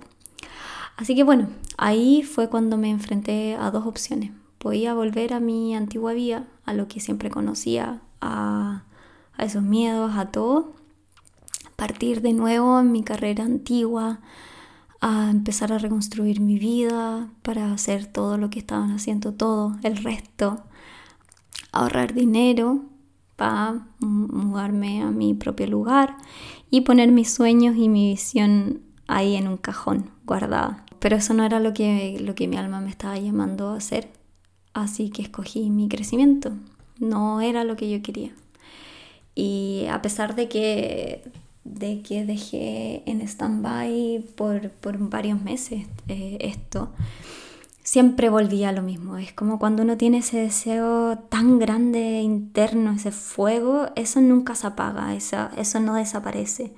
Así 0.98 1.16
que 1.16 1.24
bueno, 1.24 1.48
ahí 1.78 2.24
fue 2.24 2.50
cuando 2.50 2.78
me 2.78 2.90
enfrenté 2.90 3.56
a 3.56 3.72
dos 3.72 3.86
opciones 3.86 4.32
podía 4.60 4.94
volver 4.94 5.34
a 5.34 5.40
mi 5.40 5.74
antigua 5.74 6.14
vida, 6.14 6.46
a 6.66 6.74
lo 6.74 6.88
que 6.88 7.00
siempre 7.00 7.32
conocía, 7.32 8.02
a, 8.22 8.84
esos 9.40 9.64
miedos, 9.64 10.12
a 10.16 10.32
todo, 10.32 10.74
partir 11.78 12.22
de 12.22 12.34
nuevo 12.34 12.80
en 12.82 12.92
mi 12.92 13.04
carrera 13.04 13.46
antigua, 13.46 14.20
a 15.00 15.30
empezar 15.32 15.72
a 15.72 15.78
reconstruir 15.78 16.42
mi 16.42 16.60
vida 16.60 17.30
para 17.42 17.72
hacer 17.72 18.06
todo 18.06 18.38
lo 18.38 18.50
que 18.50 18.60
estaban 18.60 18.92
haciendo 18.92 19.34
todo, 19.34 19.78
el 19.82 19.96
resto, 19.96 20.62
ahorrar 21.72 22.14
dinero 22.14 22.84
para 23.38 23.88
mudarme 24.00 25.02
a 25.02 25.10
mi 25.10 25.34
propio 25.34 25.68
lugar 25.68 26.18
y 26.70 26.82
poner 26.82 27.14
mis 27.14 27.34
sueños 27.34 27.78
y 27.78 27.88
mi 27.88 28.10
visión 28.10 28.82
ahí 29.08 29.38
en 29.38 29.48
un 29.48 29.56
cajón 29.56 30.12
guardada. 30.26 30.86
Pero 31.00 31.16
eso 31.16 31.34
no 31.34 31.46
era 31.46 31.62
lo 31.62 31.74
que, 31.74 32.20
lo 32.20 32.36
que 32.36 32.50
mi 32.50 32.58
alma 32.58 32.82
me 32.82 32.90
estaba 32.90 33.18
llamando 33.18 33.70
a 33.70 33.78
hacer 33.78 34.19
Así 34.74 35.10
que 35.10 35.22
escogí 35.22 35.70
mi 35.70 35.88
crecimiento. 35.90 36.52
No 37.00 37.42
era 37.42 37.64
lo 37.64 37.76
que 37.76 37.90
yo 37.90 38.02
quería. 38.02 38.32
Y 39.36 39.86
a 39.90 40.02
pesar 40.02 40.36
de 40.36 40.50
que, 40.50 41.24
de 41.64 42.02
que 42.02 42.26
dejé 42.26 43.04
en 43.06 43.22
stand-by 43.22 44.26
por, 44.36 44.72
varios 45.10 45.42
meses 45.42 45.86
eh, 46.08 46.38
esto, 46.42 46.90
siempre 47.84 48.30
volvía 48.30 48.70
a 48.70 48.72
lo 48.72 48.82
mismo. 48.82 49.18
Es 49.18 49.34
como 49.34 49.58
cuando 49.58 49.84
uno 49.84 49.98
tiene 49.98 50.20
ese 50.20 50.38
deseo 50.38 51.18
tan 51.30 51.58
grande 51.58 52.22
interno, 52.22 52.92
ese 52.92 53.12
fuego, 53.12 53.88
eso 53.96 54.22
nunca 54.22 54.56
se 54.56 54.68
apaga, 54.68 55.16
eso, 55.16 55.50
eso 55.58 55.80
no 55.80 55.96
desaparece. 55.96 56.74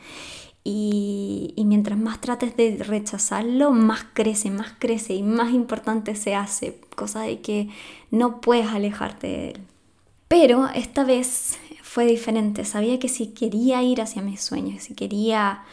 Y, 0.63 1.53
y, 1.55 1.65
mientras 1.65 1.97
más 1.97 2.21
trates 2.21 2.55
de 2.55 2.77
rechazarlo, 2.83 3.71
más 3.71 4.05
crece, 4.13 4.51
más 4.51 4.73
crece 4.77 5.15
y 5.15 5.23
más 5.23 5.53
importante 5.53 6.15
se 6.15 6.35
hace, 6.35 6.79
cosa 6.95 7.21
de 7.21 7.41
que 7.41 7.69
no 8.11 8.41
puedes 8.41 8.67
alejarte 8.67 9.27
de 9.27 9.49
él. 9.49 9.61
Pero 10.27 10.69
esta 10.75 11.03
vez 11.03 11.57
fue 11.81 12.05
diferente, 12.05 12.63
sabía 12.63 12.99
que 12.99 13.09
si 13.09 13.27
quería 13.27 13.83
ir 13.83 14.01
hacia 14.01 14.21
mis 14.21 14.39
sueños, 14.39 14.83
si 14.83 14.93
quería 14.93 15.63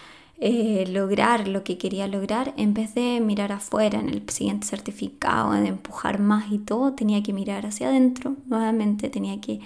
eh, 0.40 0.85
lograr 0.88 1.48
lo 1.48 1.64
que 1.64 1.79
quería 1.79 2.07
lograr, 2.07 2.55
en 2.57 2.72
vez 2.72 2.94
de 2.94 3.20
mirar 3.20 3.51
afuera 3.51 3.98
en 3.98 4.09
el 4.09 4.29
siguiente 4.29 4.66
certificado, 4.66 5.53
de 5.53 5.68
empujar 5.68 6.20
más 6.20 6.53
y 6.53 6.59
todo, 6.59 6.92
tenía 6.92 7.22
que 7.22 7.33
mirar 7.33 7.66
hacia 7.66 7.88
adentro, 7.88 8.37
nuevamente 8.46 9.11
tenía 9.11 9.40
que... 9.40 9.61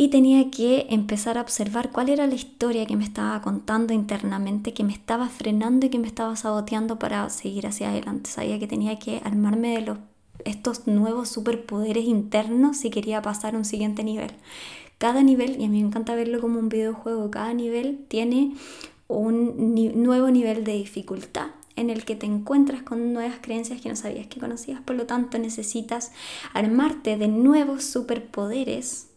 Y 0.00 0.10
tenía 0.10 0.48
que 0.48 0.86
empezar 0.90 1.38
a 1.38 1.40
observar 1.40 1.90
cuál 1.90 2.08
era 2.08 2.28
la 2.28 2.36
historia 2.36 2.86
que 2.86 2.94
me 2.94 3.02
estaba 3.02 3.42
contando 3.42 3.92
internamente, 3.92 4.72
que 4.72 4.84
me 4.84 4.92
estaba 4.92 5.28
frenando 5.28 5.86
y 5.86 5.88
que 5.88 5.98
me 5.98 6.06
estaba 6.06 6.36
saboteando 6.36 7.00
para 7.00 7.28
seguir 7.30 7.66
hacia 7.66 7.90
adelante. 7.90 8.30
Sabía 8.30 8.60
que 8.60 8.68
tenía 8.68 8.96
que 9.00 9.20
armarme 9.24 9.74
de 9.74 9.80
los, 9.80 9.98
estos 10.44 10.86
nuevos 10.86 11.30
superpoderes 11.30 12.04
internos 12.04 12.76
si 12.76 12.90
quería 12.90 13.22
pasar 13.22 13.56
a 13.56 13.58
un 13.58 13.64
siguiente 13.64 14.04
nivel. 14.04 14.30
Cada 14.98 15.24
nivel, 15.24 15.60
y 15.60 15.64
a 15.64 15.68
mí 15.68 15.80
me 15.82 15.88
encanta 15.88 16.14
verlo 16.14 16.40
como 16.40 16.60
un 16.60 16.68
videojuego, 16.68 17.32
cada 17.32 17.52
nivel 17.52 18.04
tiene 18.06 18.54
un 19.08 19.74
nuevo 20.00 20.30
nivel 20.30 20.62
de 20.62 20.74
dificultad 20.74 21.48
en 21.74 21.90
el 21.90 22.04
que 22.04 22.14
te 22.14 22.26
encuentras 22.26 22.82
con 22.82 23.12
nuevas 23.12 23.38
creencias 23.40 23.80
que 23.80 23.88
no 23.88 23.96
sabías 23.96 24.28
que 24.28 24.38
conocías, 24.38 24.80
por 24.80 24.94
lo 24.94 25.06
tanto 25.06 25.40
necesitas 25.40 26.12
armarte 26.54 27.16
de 27.16 27.26
nuevos 27.26 27.82
superpoderes 27.82 29.07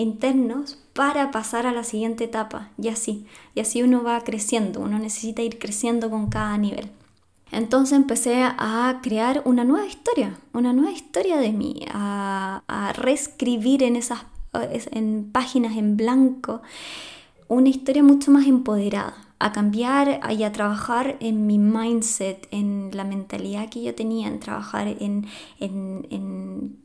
internos 0.00 0.78
para 0.92 1.30
pasar 1.30 1.66
a 1.66 1.72
la 1.72 1.84
siguiente 1.84 2.24
etapa 2.24 2.70
y 2.78 2.88
así, 2.88 3.26
y 3.54 3.60
así 3.60 3.82
uno 3.82 4.02
va 4.02 4.22
creciendo, 4.22 4.80
uno 4.80 4.98
necesita 4.98 5.42
ir 5.42 5.58
creciendo 5.58 6.10
con 6.10 6.28
cada 6.28 6.56
nivel. 6.58 6.90
Entonces 7.52 7.96
empecé 7.96 8.42
a 8.44 9.00
crear 9.02 9.42
una 9.44 9.64
nueva 9.64 9.86
historia, 9.86 10.38
una 10.52 10.72
nueva 10.72 10.92
historia 10.92 11.36
de 11.38 11.52
mí, 11.52 11.84
a, 11.90 12.62
a 12.68 12.92
reescribir 12.92 13.82
en 13.82 13.96
esas 13.96 14.20
en 14.52 15.30
páginas 15.30 15.76
en 15.76 15.96
blanco 15.96 16.62
una 17.50 17.68
historia 17.68 18.02
mucho 18.04 18.30
más 18.30 18.46
empoderada 18.46 19.16
a 19.40 19.52
cambiar 19.52 20.20
y 20.30 20.44
a 20.44 20.52
trabajar 20.52 21.16
en 21.18 21.46
mi 21.46 21.58
mindset, 21.58 22.46
en 22.52 22.90
la 22.92 23.02
mentalidad 23.04 23.68
que 23.68 23.82
yo 23.82 23.92
tenía, 23.94 24.28
en 24.28 24.38
trabajar 24.38 24.86
en, 24.86 25.26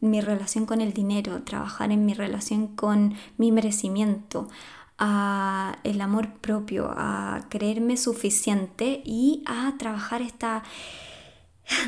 mi 0.02 0.22
relación 0.22 0.66
con 0.66 0.82
el 0.82 0.92
dinero, 0.92 1.44
trabajar 1.44 1.92
en 1.92 2.06
mi 2.06 2.16
relación 2.16 2.68
con 2.68 3.14
mi 3.38 3.52
merecimiento, 3.52 4.50
a 4.98 5.78
el 5.84 6.02
amor 6.02 6.34
propio, 6.40 6.92
a 6.96 7.46
creerme 7.50 7.96
suficiente 7.96 9.04
y 9.06 9.44
a 9.46 9.76
trabajar 9.78 10.24
esta, 10.24 10.64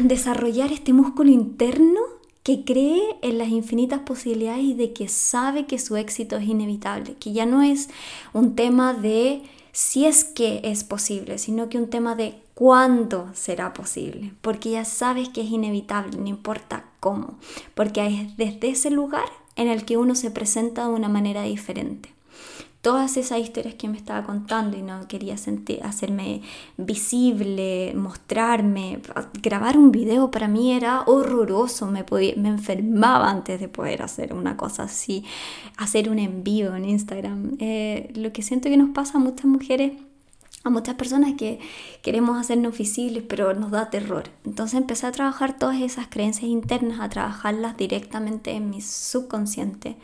desarrollar 0.01 0.71
este 0.71 0.93
músculo 0.93 1.31
interno 1.31 2.16
que 2.47 2.63
cree 2.63 3.01
en 3.23 3.39
las 3.39 3.49
infinitas 3.49 3.99
posibilidades 3.99 4.63
y 4.63 4.73
de 4.73 4.93
que 4.93 5.09
sabe 5.09 5.65
que 5.65 5.77
su 5.77 5.97
éxito 5.97 6.37
es 6.37 6.47
inevitable, 6.47 7.15
que 7.19 7.33
ya 7.33 7.45
no 7.45 7.61
es 7.61 7.89
un 8.31 8.55
tema 8.55 8.93
de 8.93 9.41
si 9.73 10.05
es 10.05 10.23
que 10.23 10.61
es 10.63 10.85
posible, 10.85 11.39
sino 11.39 11.67
que 11.67 11.77
un 11.77 11.89
tema 11.89 12.15
de 12.15 12.39
cuándo 12.53 13.29
será 13.33 13.73
posible, 13.73 14.31
porque 14.39 14.69
ya 14.71 14.85
sabes 14.85 15.27
que 15.27 15.41
es 15.41 15.49
inevitable, 15.49 16.17
no 16.17 16.27
importa 16.27 16.85
cómo, 17.01 17.37
porque 17.75 18.07
es 18.07 18.37
desde 18.37 18.69
ese 18.69 18.91
lugar 18.91 19.27
en 19.57 19.67
el 19.67 19.83
que 19.83 19.97
uno 19.97 20.15
se 20.15 20.31
presenta 20.31 20.87
de 20.87 20.93
una 20.93 21.09
manera 21.09 21.41
diferente 21.41 22.16
todas 22.87 23.17
esas 23.17 23.39
historias 23.39 23.75
que 23.75 23.89
me 23.89 23.97
estaba 23.97 24.25
contando 24.25 24.77
y 24.77 24.81
no 24.81 25.09
quería 25.09 25.35
sentir, 25.35 25.83
hacerme 25.83 26.41
visible, 26.77 27.93
mostrarme, 27.93 29.01
grabar 29.43 29.77
un 29.77 29.91
video 29.91 30.31
para 30.31 30.47
mí 30.47 30.71
era 30.71 31.01
horroroso, 31.01 31.87
me, 31.87 32.05
me 32.37 32.47
enfermaba 32.47 33.29
antes 33.29 33.59
de 33.59 33.67
poder 33.67 34.03
hacer 34.03 34.33
una 34.33 34.55
cosa 34.55 34.83
así, 34.83 35.25
hacer 35.75 36.09
un 36.09 36.17
envío 36.17 36.77
en 36.77 36.85
Instagram. 36.85 37.57
Eh, 37.59 38.09
lo 38.15 38.31
que 38.31 38.41
siento 38.41 38.69
que 38.69 38.77
nos 38.77 38.91
pasa 38.91 39.17
a 39.17 39.19
muchas 39.19 39.47
mujeres 39.47 39.91
a 40.63 40.69
muchas 40.69 40.95
personas 40.95 41.33
que 41.35 41.59
queremos 42.01 42.37
hacernos 42.37 42.77
visibles, 42.77 43.23
pero 43.27 43.53
nos 43.53 43.71
da 43.71 43.89
terror. 43.89 44.25
Entonces 44.45 44.77
empecé 44.77 45.07
a 45.07 45.11
trabajar 45.11 45.57
todas 45.57 45.79
esas 45.81 46.07
creencias 46.07 46.49
internas, 46.49 46.99
a 46.99 47.09
trabajarlas 47.09 47.77
directamente 47.77 48.51
en 48.51 48.69
mi 48.69 48.81
subconsciente 48.81 49.95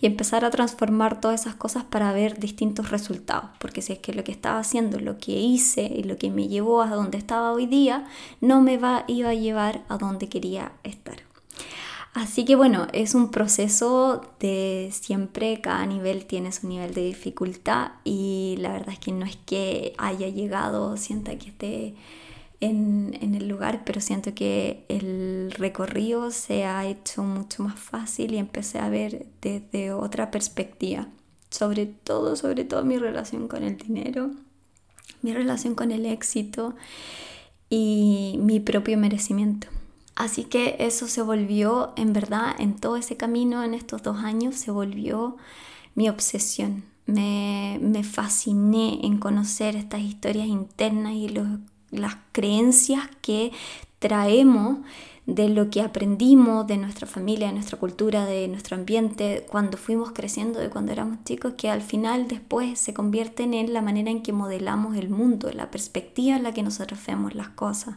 y 0.00 0.06
empezar 0.06 0.44
a 0.44 0.50
transformar 0.50 1.20
todas 1.20 1.42
esas 1.42 1.54
cosas 1.54 1.84
para 1.84 2.12
ver 2.12 2.38
distintos 2.38 2.90
resultados. 2.90 3.50
Porque 3.58 3.82
si 3.82 3.94
es 3.94 3.98
que 3.98 4.12
lo 4.12 4.24
que 4.24 4.32
estaba 4.32 4.58
haciendo, 4.58 5.00
lo 5.00 5.18
que 5.18 5.32
hice 5.32 5.82
y 5.82 6.02
lo 6.02 6.18
que 6.18 6.30
me 6.30 6.48
llevó 6.48 6.82
a 6.82 6.88
donde 6.88 7.16
estaba 7.16 7.52
hoy 7.52 7.66
día, 7.66 8.06
no 8.40 8.60
me 8.60 8.76
va, 8.76 9.04
iba 9.06 9.30
a 9.30 9.34
llevar 9.34 9.82
a 9.88 9.96
donde 9.96 10.28
quería 10.28 10.72
estar. 10.82 11.16
Así 12.12 12.44
que 12.44 12.56
bueno, 12.56 12.88
es 12.92 13.14
un 13.14 13.30
proceso 13.30 14.20
de 14.40 14.90
siempre, 14.92 15.60
cada 15.60 15.86
nivel 15.86 16.26
tiene 16.26 16.50
su 16.50 16.66
nivel 16.66 16.92
de 16.92 17.02
dificultad 17.04 17.92
y 18.02 18.56
la 18.58 18.72
verdad 18.72 18.94
es 18.94 18.98
que 18.98 19.12
no 19.12 19.24
es 19.24 19.36
que 19.36 19.94
haya 19.96 20.28
llegado, 20.28 20.96
sienta 20.96 21.38
que 21.38 21.50
esté 21.50 21.94
en, 22.60 23.16
en, 23.20 23.36
el 23.36 23.46
lugar, 23.48 23.84
pero 23.86 24.00
siento 24.00 24.34
que 24.34 24.84
el 24.88 25.52
recorrido 25.52 26.32
se 26.32 26.64
ha 26.64 26.84
hecho 26.84 27.22
mucho 27.22 27.62
más 27.62 27.78
fácil 27.78 28.34
y 28.34 28.38
empecé 28.38 28.80
a 28.80 28.88
ver 28.88 29.26
desde 29.40 29.92
otra 29.92 30.32
perspectiva, 30.32 31.06
sobre 31.48 31.86
todo, 31.86 32.34
sobre 32.34 32.64
todo 32.64 32.84
mi 32.84 32.98
relación 32.98 33.46
con 33.46 33.62
el 33.62 33.76
dinero, 33.76 34.32
mi 35.22 35.32
relación 35.32 35.76
con 35.76 35.92
el 35.92 36.04
éxito 36.06 36.74
y 37.70 38.36
mi 38.40 38.58
propio 38.58 38.98
merecimiento. 38.98 39.68
Así 40.20 40.44
que 40.44 40.76
eso 40.80 41.08
se 41.08 41.22
volvió, 41.22 41.94
en 41.96 42.12
verdad, 42.12 42.54
en 42.58 42.74
todo 42.74 42.96
ese 42.96 43.16
camino, 43.16 43.64
en 43.64 43.72
estos 43.72 44.02
dos 44.02 44.18
años, 44.18 44.54
se 44.54 44.70
volvió 44.70 45.38
mi 45.94 46.10
obsesión. 46.10 46.84
Me, 47.06 48.04
fasciné 48.04 49.00
en 49.02 49.16
conocer 49.16 49.76
estas 49.76 50.02
historias 50.02 50.46
internas 50.46 51.14
y 51.14 51.34
las 51.90 52.16
creencias 52.32 53.08
que 53.22 53.50
traemos 53.98 54.80
de 55.24 55.48
lo 55.48 55.70
que 55.70 55.80
aprendimos 55.80 56.66
de 56.66 56.76
nuestra 56.76 57.06
familia, 57.06 57.46
de 57.46 57.54
nuestra 57.54 57.78
cultura, 57.78 58.26
de 58.26 58.46
nuestro 58.46 58.76
ambiente, 58.76 59.46
cuando 59.48 59.78
fuimos 59.78 60.12
creciendo, 60.12 60.60
de 60.60 60.68
cuando 60.68 60.92
éramos 60.92 61.24
chicos, 61.24 61.54
que 61.56 61.70
al 61.70 61.80
final 61.80 62.28
después 62.28 62.78
se 62.78 62.92
convierten 62.92 63.54
en 63.54 63.72
la 63.72 63.80
manera 63.80 64.10
en 64.10 64.22
que 64.22 64.34
modelamos 64.34 64.98
el 64.98 65.08
mundo, 65.08 65.50
la 65.50 65.70
perspectiva 65.70 66.36
en 66.36 66.42
la 66.42 66.52
que 66.52 66.62
nosotros 66.62 67.00
vemos 67.06 67.34
las 67.34 67.48
cosas. 67.48 67.96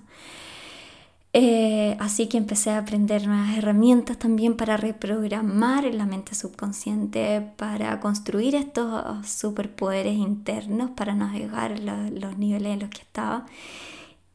Eh, 1.35 1.97
así 1.99 2.27
que 2.27 2.37
empecé 2.37 2.69
a 2.69 2.77
aprender 2.77 3.25
nuevas 3.27 3.57
herramientas 3.57 4.19
también 4.19 4.55
para 4.55 4.77
reprogramar 4.77 5.83
la 5.93 6.05
mente 6.05 6.35
subconsciente, 6.35 7.41
para 7.57 7.99
construir 7.99 8.53
estos 8.55 9.27
superpoderes 9.27 10.15
internos, 10.15 10.91
para 10.91 11.15
navegar 11.15 11.79
los 11.79 12.37
niveles 12.37 12.73
en 12.73 12.79
los 12.81 12.89
que 12.91 13.01
estaba. 13.01 13.45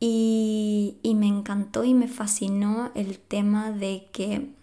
y 0.01 1.15
me 1.17 1.27
encantó 1.27 1.85
y 1.85 1.95
me 1.95 2.09
fascinó 2.09 2.91
el 2.95 3.19
tema 3.19 3.71
de 3.73 4.09
que 4.13 4.58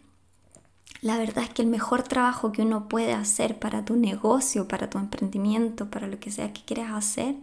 la 1.06 1.20
verdad 1.20 1.44
es 1.44 1.52
que 1.52 1.62
el 1.62 1.68
mejor 1.68 2.02
trabajo 2.02 2.52
que 2.52 2.63
uno 2.63 2.89
puede 2.89 3.13
hacer 3.13 3.60
para 3.60 3.86
tu 3.86 3.96
negocio, 3.96 4.68
para 4.68 4.89
tu 4.89 4.98
emprendimiento, 4.98 5.91
para 5.91 6.08
lo 6.08 6.20
que 6.20 6.32
sea 6.32 6.52
que 6.52 6.63
quieras 6.63 6.94
hacer, 6.94 7.36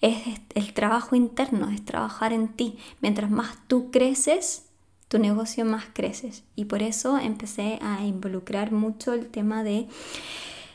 es 0.00 0.38
el 0.54 0.72
trabajo 0.74 1.16
interno, 1.16 1.70
es 1.70 1.84
trabajar 1.84 2.32
en 2.32 2.46
ti. 2.46 2.78
Mientras 3.00 3.28
más 3.28 3.58
tú 3.66 3.90
creces, 3.90 4.66
tu 5.08 5.18
negocio 5.18 5.64
más 5.64 5.86
creces. 5.92 6.44
Y 6.54 6.66
por 6.66 6.84
eso 6.84 7.18
empecé 7.18 7.80
a 7.82 8.04
involucrar 8.04 8.70
mucho 8.70 9.12
el 9.12 9.26
tema 9.26 9.64
de 9.64 9.88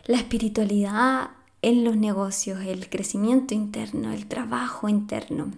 la 0.06 0.18
espiritualidad 0.18 1.30
en 1.62 1.86
los 1.86 1.96
negocios, 1.96 2.60
el 2.66 2.90
crecimiento 2.90 3.54
interno, 3.54 4.12
el 4.12 4.26
trabajo 4.26 4.90
interno. 4.90 5.54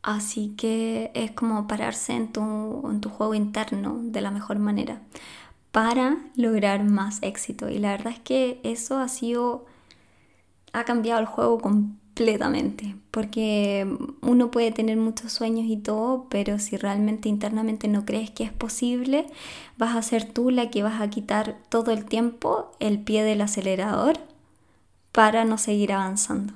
Así 0.00 0.54
que 0.56 1.10
es 1.14 1.32
como 1.32 1.66
pararse 1.66 2.12
en 2.12 2.30
tu, 2.30 2.88
en 2.88 3.00
tu 3.00 3.08
juego 3.08 3.34
interno 3.34 3.98
de 4.00 4.20
la 4.20 4.30
mejor 4.30 4.60
manera 4.60 5.00
para 5.74 6.18
lograr 6.36 6.84
más 6.84 7.18
éxito. 7.20 7.68
Y 7.68 7.80
la 7.80 7.90
verdad 7.90 8.12
es 8.12 8.20
que 8.20 8.60
eso 8.62 8.98
ha 8.98 9.08
sido, 9.08 9.66
ha 10.72 10.84
cambiado 10.84 11.18
el 11.18 11.26
juego 11.26 11.58
completamente, 11.58 12.94
porque 13.10 13.84
uno 14.22 14.52
puede 14.52 14.70
tener 14.70 14.96
muchos 14.98 15.32
sueños 15.32 15.66
y 15.68 15.76
todo, 15.76 16.28
pero 16.30 16.60
si 16.60 16.76
realmente 16.76 17.28
internamente 17.28 17.88
no 17.88 18.04
crees 18.04 18.30
que 18.30 18.44
es 18.44 18.52
posible, 18.52 19.26
vas 19.76 19.96
a 19.96 20.02
ser 20.02 20.32
tú 20.32 20.52
la 20.52 20.70
que 20.70 20.84
vas 20.84 21.00
a 21.00 21.10
quitar 21.10 21.56
todo 21.70 21.90
el 21.90 22.04
tiempo 22.04 22.70
el 22.78 23.00
pie 23.00 23.24
del 23.24 23.40
acelerador 23.40 24.20
para 25.10 25.44
no 25.44 25.58
seguir 25.58 25.92
avanzando. 25.92 26.54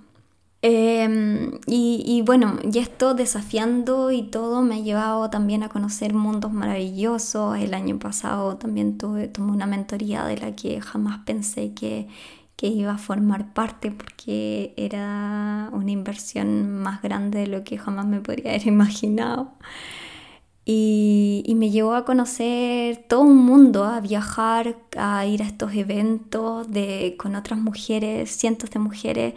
Em, 0.61 1.61
y, 1.67 2.23
bueno, 2.27 2.59
y 2.73 2.79
esto 2.79 3.15
desafiando 3.15 4.11
y 4.11 4.25
todo 4.25 4.61
me 4.63 4.75
ha 4.77 4.79
llevado 4.81 5.31
también 5.31 5.63
a 5.63 5.69
conocer 5.69 6.15
mundos 6.15 6.53
maravillosos. 6.53 7.59
El 7.59 7.75
año 7.75 7.99
pasado 7.99 8.57
también 8.57 8.99
tuve, 8.99 9.29
tomé 9.29 9.53
una 9.53 9.67
mentoría 9.67 10.25
de 10.25 10.37
la 10.37 10.57
que 10.57 10.81
jamás 10.81 11.21
pensé 11.25 11.75
que, 11.75 12.09
que 12.57 12.67
iba 12.69 12.93
a 12.93 12.99
formar 12.99 13.55
parte 13.55 13.93
porque 13.93 14.75
era 14.77 15.71
una 15.73 15.93
inversión 15.93 16.71
más 16.73 17.03
grande 17.03 17.41
de 17.41 17.47
lo 17.47 17.63
que 17.65 17.79
jamás 17.79 18.07
me 18.07 18.21
podría 18.21 18.51
haber 18.51 18.67
imaginado. 18.67 19.53
Y, 20.65 21.43
y, 21.47 21.55
me 21.55 21.71
llevó 21.71 21.95
a 21.95 22.05
conocer 22.05 22.99
todo 23.09 23.23
un 23.23 23.37
mundo, 23.39 23.85
a 23.85 24.01
viajar, 24.01 24.77
a 24.99 25.25
ir 25.25 25.43
a 25.43 25.47
estos 25.47 25.73
eventos 25.75 26.71
de, 26.71 27.17
con 27.19 27.37
otras 27.37 27.59
mujeres, 27.59 28.31
cientos 28.31 28.71
de 28.71 28.79
mujeres 28.79 29.35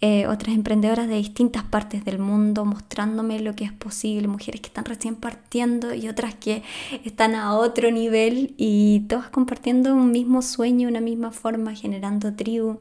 eh, 0.00 0.28
otras 0.28 0.54
emprendedoras 0.54 1.08
de 1.08 1.16
distintas 1.16 1.64
partes 1.64 2.04
del 2.04 2.20
mundo 2.20 2.64
mostrándome 2.64 3.40
lo 3.40 3.56
que 3.56 3.64
es 3.64 3.72
posible, 3.72 4.28
mujeres 4.28 4.60
que 4.60 4.68
están 4.68 4.84
recién 4.84 5.16
partiendo 5.16 5.92
y 5.92 6.08
otras 6.08 6.36
que 6.36 6.62
están 7.04 7.34
a 7.34 7.54
otro 7.54 7.90
nivel 7.90 8.54
y 8.56 9.00
todas 9.08 9.28
compartiendo 9.28 9.92
un 9.92 10.12
mismo 10.12 10.40
sueño, 10.42 10.88
una 10.88 11.00
misma 11.00 11.32
forma, 11.32 11.74
generando 11.74 12.32
tribu. 12.34 12.78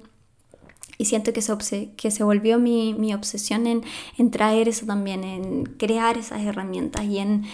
Y 1.00 1.06
siento 1.06 1.34
que 1.34 1.42
se, 1.42 1.92
que 1.96 2.12
se 2.12 2.24
volvió 2.24 2.60
mi, 2.60 2.94
mi 2.94 3.16
obsesión 3.16 3.66
en, 3.66 3.84
en, 4.20 4.30
traer 4.30 4.68
eso 4.68 4.86
también, 4.86 5.24
en 5.24 5.66
crear 5.66 6.20
esas 6.20 6.44
herramientas 6.44 7.06
y 7.06 7.18
en, 7.18 7.46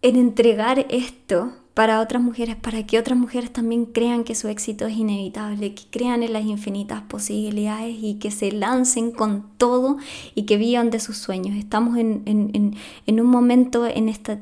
en 0.00 0.16
entregar 0.16 0.86
esto 0.88 1.52
para 1.78 2.00
otras 2.00 2.20
mujeres, 2.20 2.56
para 2.56 2.84
que 2.84 2.98
otras 2.98 3.16
mujeres 3.16 3.52
también 3.52 3.84
crean 3.84 4.24
que 4.24 4.34
su 4.34 4.48
éxito 4.48 4.88
es 4.88 4.96
inevitable, 4.96 5.76
que 5.76 5.84
crean 5.88 6.24
en 6.24 6.32
las 6.32 6.44
infinitas 6.44 7.02
posibilidades 7.02 7.94
y 8.02 8.14
que 8.14 8.32
se 8.32 8.50
lancen 8.50 9.12
con 9.12 9.44
todo 9.58 9.96
y 10.34 10.42
que 10.42 10.56
vivan 10.56 10.90
de 10.90 10.98
sus 10.98 11.18
sueños. 11.18 11.56
Estamos 11.56 11.96
en, 11.96 12.22
en, 12.26 12.74
en 13.06 13.20
un 13.20 13.28
momento 13.28 13.86
en 13.86 14.08
esta, 14.08 14.40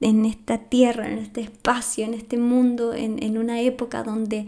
en 0.00 0.24
esta 0.24 0.56
tierra, 0.56 1.10
en 1.12 1.18
este 1.18 1.42
espacio, 1.42 2.06
en 2.06 2.14
este 2.14 2.38
mundo, 2.38 2.94
en, 2.94 3.36
una 3.36 3.60
época 3.60 4.02
donde 4.02 4.46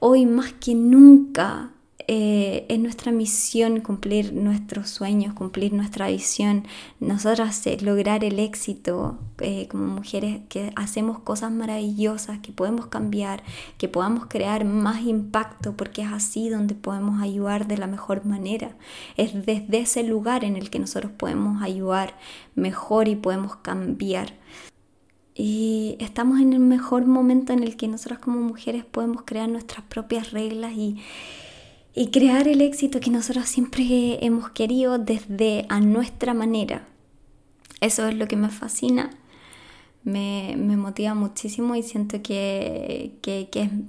hoy 0.00 0.24
más 0.24 0.54
que 0.54 0.74
nunca 0.74 1.70
eh, 2.06 2.66
es 2.68 2.78
nuestra 2.78 3.12
misión 3.12 3.80
cumplir 3.80 4.34
nuestros 4.34 4.90
sueños, 4.90 5.32
cumplir 5.32 5.72
nuestra 5.72 6.08
visión, 6.08 6.66
nosotras 7.00 7.66
eh, 7.66 7.78
lograr 7.80 8.24
el 8.24 8.38
éxito 8.38 9.18
eh, 9.38 9.68
como 9.68 9.86
mujeres 9.86 10.42
que 10.50 10.70
hacemos 10.76 11.18
cosas 11.20 11.50
maravillosas, 11.50 12.40
que 12.40 12.52
podemos 12.52 12.88
cambiar, 12.88 13.42
que 13.78 13.88
podamos 13.88 14.26
crear 14.26 14.66
más 14.66 15.02
impacto, 15.02 15.78
porque 15.78 16.02
es 16.02 16.12
así 16.12 16.50
donde 16.50 16.74
podemos 16.74 17.22
ayudar 17.22 17.66
de 17.66 17.78
la 17.78 17.86
mejor 17.86 18.26
manera. 18.26 18.76
Es 19.16 19.32
desde 19.46 19.78
ese 19.78 20.02
lugar 20.02 20.44
en 20.44 20.56
el 20.56 20.68
que 20.68 20.78
nosotros 20.78 21.10
podemos 21.10 21.62
ayudar 21.62 22.18
mejor 22.54 23.08
y 23.08 23.16
podemos 23.16 23.56
cambiar. 23.56 24.34
Y 25.34 25.96
estamos 26.00 26.38
en 26.40 26.52
el 26.52 26.60
mejor 26.60 27.06
momento 27.06 27.54
en 27.54 27.62
el 27.62 27.76
que 27.76 27.88
nosotras 27.88 28.18
como 28.18 28.40
mujeres 28.40 28.84
podemos 28.84 29.22
crear 29.24 29.48
nuestras 29.48 29.84
propias 29.86 30.32
reglas 30.32 30.74
y, 30.76 30.98
y 31.94 32.10
crear 32.10 32.48
el 32.48 32.60
éxito 32.60 32.98
que 33.00 33.10
nosotros 33.10 33.48
siempre 33.48 34.24
hemos 34.24 34.50
querido 34.50 34.98
desde 34.98 35.66
a 35.68 35.80
nuestra 35.80 36.34
manera. 36.34 36.88
Eso 37.80 38.08
es 38.08 38.14
lo 38.14 38.26
que 38.26 38.36
me 38.36 38.48
fascina, 38.48 39.10
me, 40.02 40.56
motiva 40.56 41.14
muchísimo 41.14 41.76
y 41.76 41.82
siento 41.82 42.20
que, 42.22 43.18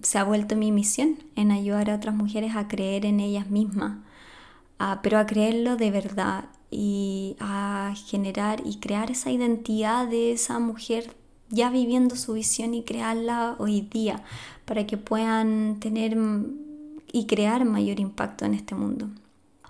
se 0.02 0.18
ha 0.18 0.24
vuelto 0.24 0.56
mi 0.56 0.72
misión 0.72 1.18
en 1.36 1.52
ayudar 1.52 1.89
a 1.89 1.96
otras 1.96 2.15
mujeres 2.15 2.56
a 2.56 2.68
creer 2.68 3.06
en 3.06 3.20
ellas 3.20 3.50
mismas, 3.50 3.98
pero 5.02 5.18
a 5.18 5.26
creerlo 5.26 5.76
de 5.76 5.91
verdad 5.91 6.46
y 6.70 7.36
a 7.39 7.94
generar 8.08 8.62
y 8.65 8.80
crear 8.80 9.12
esa 9.12 9.32
identidad 9.32 10.08
de 10.08 10.32
esa 10.32 10.60
mujer 10.60 11.15
ya 11.50 11.70
viviendo 11.70 12.15
su 12.15 12.34
visión 12.34 12.74
y 12.74 12.84
crearla 12.84 13.56
hoy 13.60 13.82
día 13.82 14.24
para 14.65 14.88
que 14.88 14.98
puedan 14.98 15.80
tener 15.80 16.18
y 17.15 17.28
crear 17.28 17.63
mayor 17.63 18.01
impacto 18.01 18.43
en 18.43 18.54
este 18.54 18.75
mundo. 18.75 19.08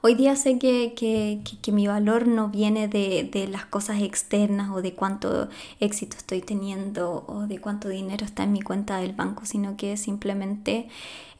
Hoy 0.01 0.15
día 0.15 0.35
sé 0.35 0.57
que, 0.57 1.41
mi 1.71 1.85
valor 1.85 2.27
no 2.27 2.49
viene 2.49 2.87
de, 2.87 3.47
las 3.51 3.65
cosas 3.67 4.01
externas 4.01 4.71
o 4.71 4.81
de 4.81 4.95
cuánto 4.95 5.47
éxito 5.79 6.17
estoy 6.17 6.41
teniendo 6.41 7.23
o 7.27 7.41
de 7.45 7.59
cuánto 7.59 7.87
dinero 7.89 8.25
está 8.25 8.45
en 8.45 8.51
mi 8.51 8.61
cuenta 8.61 8.97
del 8.97 9.13
banco, 9.13 9.45
sino 9.45 9.77
que 9.77 9.95
simplemente 9.95 10.87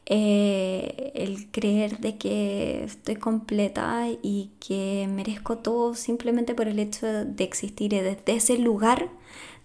eh, 0.06 1.10
el 1.16 1.50
creer 1.50 1.98
de 1.98 2.18
que 2.18 2.84
estoy 2.84 3.16
completa 3.16 4.06
y 4.22 4.50
que 4.60 5.08
merezco 5.12 5.58
todo 5.58 5.94
simplemente 5.96 6.54
por 6.54 6.68
el 6.68 6.78
hecho 6.78 7.06
de 7.06 7.42
existir 7.42 7.90
desde 7.90 8.36
ese 8.36 8.58
lugar 8.58 9.08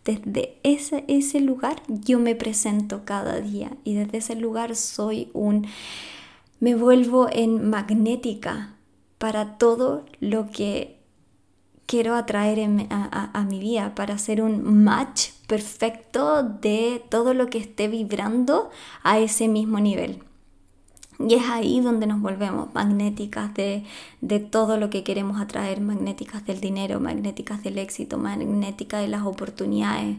desde 0.03 0.57
ese, 0.63 1.05
ese 1.07 1.39
lugar 1.39 1.83
yo 1.87 2.17
me 2.17 2.33
presento 2.33 3.05
cada 3.05 3.39
día 3.39 3.71
y 3.83 3.93
desde 3.93 4.17
ese 4.17 4.35
lugar 4.35 4.75
soy 4.75 5.29
un 5.33 5.67
me 6.61 6.75
vuelvo 6.75 7.27
en 7.29 7.69
magnética 7.69 8.75
para 9.17 9.57
todo 9.57 10.05
lo 10.19 10.49
que 10.51 10.99
quiero 11.87 12.15
atraer 12.15 12.87
a, 12.89 13.43
mi 13.49 13.59
vida, 13.59 13.95
para 13.95 14.13
hacer 14.13 14.41
un 14.41 14.83
match 14.83 15.31
perfecto 15.47 16.43
de 16.43 17.03
todo 17.09 17.33
lo 17.33 17.47
que 17.47 17.57
esté 17.57 17.87
vibrando 17.87 18.69
a 19.03 19.19
ese 19.19 19.47
mismo 19.47 19.79
nivel. 19.79 20.23
Y 21.19 21.33
es 21.33 21.49
ahí 21.49 21.81
donde 21.81 22.07
nos 22.07 22.21
volvemos 22.21 22.73
magnéticas 22.75 23.53
de, 23.55 23.83
todo 24.51 24.77
lo 24.77 24.91
que 24.91 25.03
queremos 25.03 25.41
atraer, 25.41 25.81
magnéticas 25.81 26.45
del 26.45 26.61
dinero, 26.61 26.99
magnéticas 26.99 27.63
del 27.63 27.79
éxito, 27.79 28.19
magnéticas 28.19 29.01
de 29.01 29.07
las 29.07 29.23
oportunidades, 29.23 30.17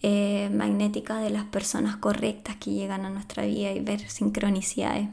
eh, 0.00 0.48
magnéticas 0.54 1.22
de 1.22 1.30
las 1.30 1.44
personas 1.44 1.96
correctas 1.96 2.56
que 2.56 2.70
llegan 2.70 3.04
a 3.04 3.10
nuestra 3.10 3.44
vida 3.44 3.72
y 3.72 3.80
ver 3.80 4.08
sincronicidades. 4.08 5.08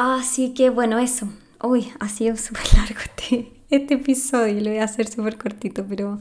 Así 0.00 0.54
que 0.54 0.70
bueno, 0.70 1.00
eso. 1.00 1.28
Uy, 1.60 1.88
ha 1.98 2.08
sido 2.08 2.36
súper 2.36 2.62
largo 2.76 3.00
este, 3.00 3.52
este 3.68 3.94
episodio, 3.94 4.60
lo 4.60 4.70
voy 4.70 4.78
a 4.78 4.84
hacer 4.84 5.08
súper 5.08 5.36
cortito, 5.36 5.84
pero, 5.88 6.20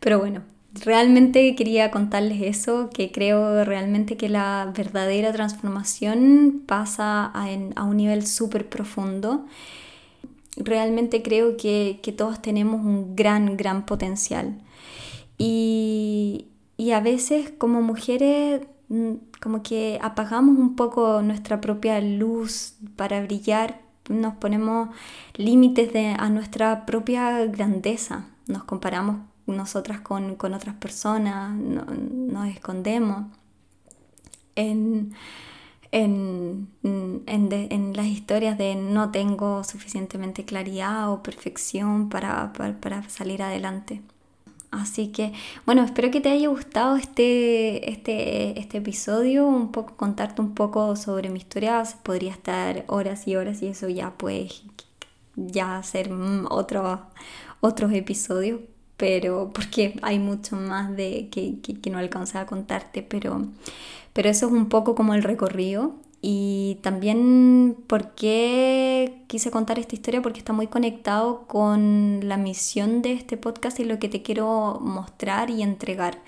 pero 0.00 0.18
bueno, 0.18 0.42
realmente 0.84 1.54
quería 1.54 1.90
contarles 1.90 2.42
eso, 2.42 2.90
que 2.92 3.12
creo 3.12 3.64
realmente 3.64 4.18
que 4.18 4.28
la 4.28 4.70
verdadera 4.76 5.32
transformación 5.32 6.64
pasa 6.66 7.24
a, 7.24 7.84
un 7.84 7.96
nivel 7.96 8.26
súper 8.26 8.68
profundo. 8.68 9.46
Realmente 10.58 11.22
creo 11.22 11.56
que, 11.56 11.98
todos 12.18 12.42
tenemos 12.42 12.84
un 12.84 13.16
gran, 13.16 13.56
gran 13.56 13.86
potencial. 13.86 14.58
Y, 15.38 16.48
y 16.76 16.90
a 16.90 17.00
veces 17.00 17.50
como 17.56 17.80
mujeres 17.80 18.60
como 19.40 19.62
que 19.62 19.98
apagamos 20.02 20.58
un 20.58 20.76
poco 20.76 21.22
nuestra 21.22 21.60
propia 21.60 22.00
luz 22.00 22.74
para 22.96 23.22
brillar, 23.22 23.80
nos 24.08 24.34
ponemos 24.34 24.90
límites 25.34 25.90
a 26.18 26.28
nuestra 26.28 26.86
propia 26.86 27.44
grandeza, 27.46 28.26
nos 28.46 28.64
comparamos 28.64 29.16
nosotras 29.46 30.00
con, 30.00 30.36
otras 30.40 30.74
personas, 30.76 31.54
nos 31.54 32.48
escondemos 32.48 33.26
en, 34.54 35.14
las 37.94 38.06
historias 38.06 38.58
de 38.58 38.74
no 38.76 39.10
tengo 39.10 39.64
suficientemente 39.64 40.44
claridad 40.44 41.12
o 41.12 41.22
perfección 41.22 42.08
para 42.08 42.52
salir 43.08 43.42
adelante. 43.42 44.02
Así 44.70 45.08
que, 45.08 45.32
bueno, 45.64 45.82
espero 45.84 46.10
que 46.10 46.20
te 46.20 46.28
haya 46.28 46.48
gustado 46.48 46.96
este, 46.96 47.90
este, 47.90 48.58
este 48.58 48.78
episodio, 48.78 49.46
un 49.46 49.72
poco 49.72 49.96
contarte 49.96 50.42
un 50.42 50.54
poco 50.54 50.96
sobre 50.96 51.30
mi 51.30 51.38
historia, 51.38 51.82
podría 52.02 52.32
estar 52.32 52.84
horas 52.88 53.26
y 53.28 53.36
horas 53.36 53.62
y 53.62 53.68
eso 53.68 53.88
ya 53.88 54.12
pues 54.16 54.62
ya 55.36 55.78
hacer 55.78 56.10
otro, 56.50 57.02
otros 57.60 57.92
episodios, 57.92 58.60
pero 58.96 59.50
porque 59.54 59.98
hay 60.02 60.18
mucho 60.18 60.56
más 60.56 60.96
de 60.96 61.28
que, 61.30 61.60
que, 61.60 61.90
no 61.90 61.98
alcancé 61.98 62.38
a 62.38 62.46
contarte, 62.46 63.02
pero, 63.02 63.46
pero 64.12 64.28
eso 64.28 64.46
es 64.46 64.52
un 64.52 64.68
poco 64.68 64.94
como 64.94 65.14
el 65.14 65.22
recorrido 65.22 65.94
y 66.22 66.78
también 66.82 67.76
por 67.86 68.14
qué 68.14 69.22
quise 69.28 69.50
contar 69.50 69.78
esta 69.78 69.94
historia, 69.94 70.22
porque 70.22 70.38
está 70.38 70.52
muy 70.52 70.66
conectado 70.66 71.46
con 71.46 72.20
la 72.28 72.36
misión 72.36 73.02
de 73.02 73.12
este 73.12 73.36
podcast 73.36 73.78
y 73.80 73.84
lo 73.84 73.98
que 73.98 74.08
te 74.08 74.22
quiero 74.22 74.78
mostrar 74.80 75.50
y 75.50 75.62
entregar. 75.62 76.22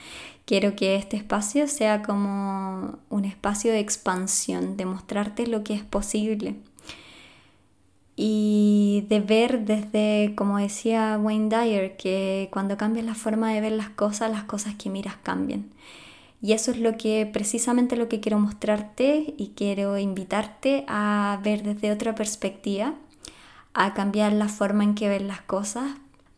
Quiero 0.45 0.76
que 0.76 0.97
este 0.97 1.16
espacio 1.16 1.68
sea 1.68 2.03
como 2.03 2.99
un 3.11 3.24
espacio 3.24 3.72
de 3.72 3.80
expansión, 3.80 4.76
de 4.76 4.86
mostrarte 4.86 5.47
lo 5.47 5.64
que 5.64 5.74
es 5.74 5.82
posible. 5.82 6.57
y 8.16 9.07
de 9.09 9.20
ver 9.20 9.64
desde, 9.64 10.34
como 10.34 10.59
decía 10.59 11.18
Wayne 11.22 11.49
Dyer, 11.49 11.97
que 11.97 12.49
cuando 12.53 12.76
cambias 12.76 13.07
la 13.07 13.14
forma 13.14 13.53
de 13.53 13.61
ver 13.61 13.72
las 13.72 13.91
cosas, 13.91 14.30
las 14.30 14.45
cosas 14.45 14.74
que 14.74 14.91
miras 14.91 15.16
cambian. 15.22 15.70
Y 16.41 16.53
eso 16.53 16.70
es 16.70 16.78
lo 16.78 16.97
que 16.97 17.28
precisamente 17.30 17.97
lo 17.97 18.09
que 18.09 18.20
quiero 18.20 18.39
mostrarte 18.39 19.34
y 19.36 19.53
quiero 19.57 19.99
invitarte 19.99 20.84
a 20.86 21.41
ver 21.43 21.62
desde 21.62 21.91
otra 21.91 22.14
perspectiva, 22.14 22.95
a 23.74 23.95
cambiar 23.95 24.32
la 24.32 24.49
forma 24.49 24.84
en 24.84 24.95
que 24.95 25.09
ves 25.09 25.22
las 25.22 25.41
cosas 25.43 25.91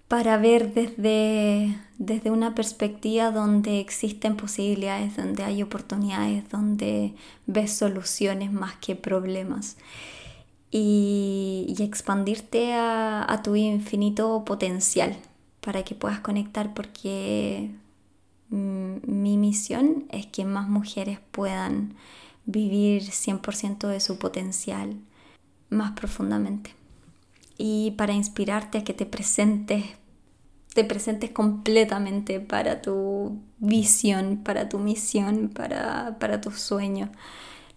para 0.09 0.39
ver 0.39 0.75
desde, 0.75 1.79
desde 1.99 2.31
una 2.31 2.55
perspectiva 2.55 3.31
donde 3.31 3.79
existen 3.79 4.37
posibilidades, 4.37 5.17
donde 5.17 5.45
hay 5.45 5.63
oportunidades, 5.63 6.49
donde 6.51 7.15
ves 7.47 7.73
soluciones 7.75 8.51
más 8.53 8.75
que 8.77 8.97
problemas. 8.97 9.77
Y, 10.73 11.77
expandirte 11.79 12.75
a, 12.75 13.25
a 13.33 13.43
tu 13.43 13.57
infinito 13.57 14.45
potencial 14.45 15.17
para 15.61 15.85
que 15.85 15.95
puedas 15.95 16.21
conectar 16.21 16.75
porque 16.75 17.71
mi 18.51 19.37
misión 19.37 20.07
es 20.11 20.27
que 20.27 20.45
más 20.45 20.69
mujeres 20.69 21.19
puedan 21.31 21.95
vivir 22.47 23.03
100% 23.03 23.87
de 23.89 24.01
su 24.01 24.19
potencial 24.19 24.97
más 25.69 25.93
profundamente. 25.93 26.75
Y 27.57 27.93
para 27.93 28.13
inspirarte 28.13 28.79
a 28.79 28.85
que 28.85 28.95
te 28.95 29.07
presentes, 29.07 29.85
te 30.75 30.85
presentes 30.85 31.31
completamente 31.31 32.41
para 32.41 32.83
tu 32.83 33.39
visión, 33.59 34.41
para 34.43 34.69
tu 34.69 34.79
misión, 34.79 35.49
para, 35.49 36.17
para 36.19 36.41
tus 36.41 36.59
sueños. 36.61 37.11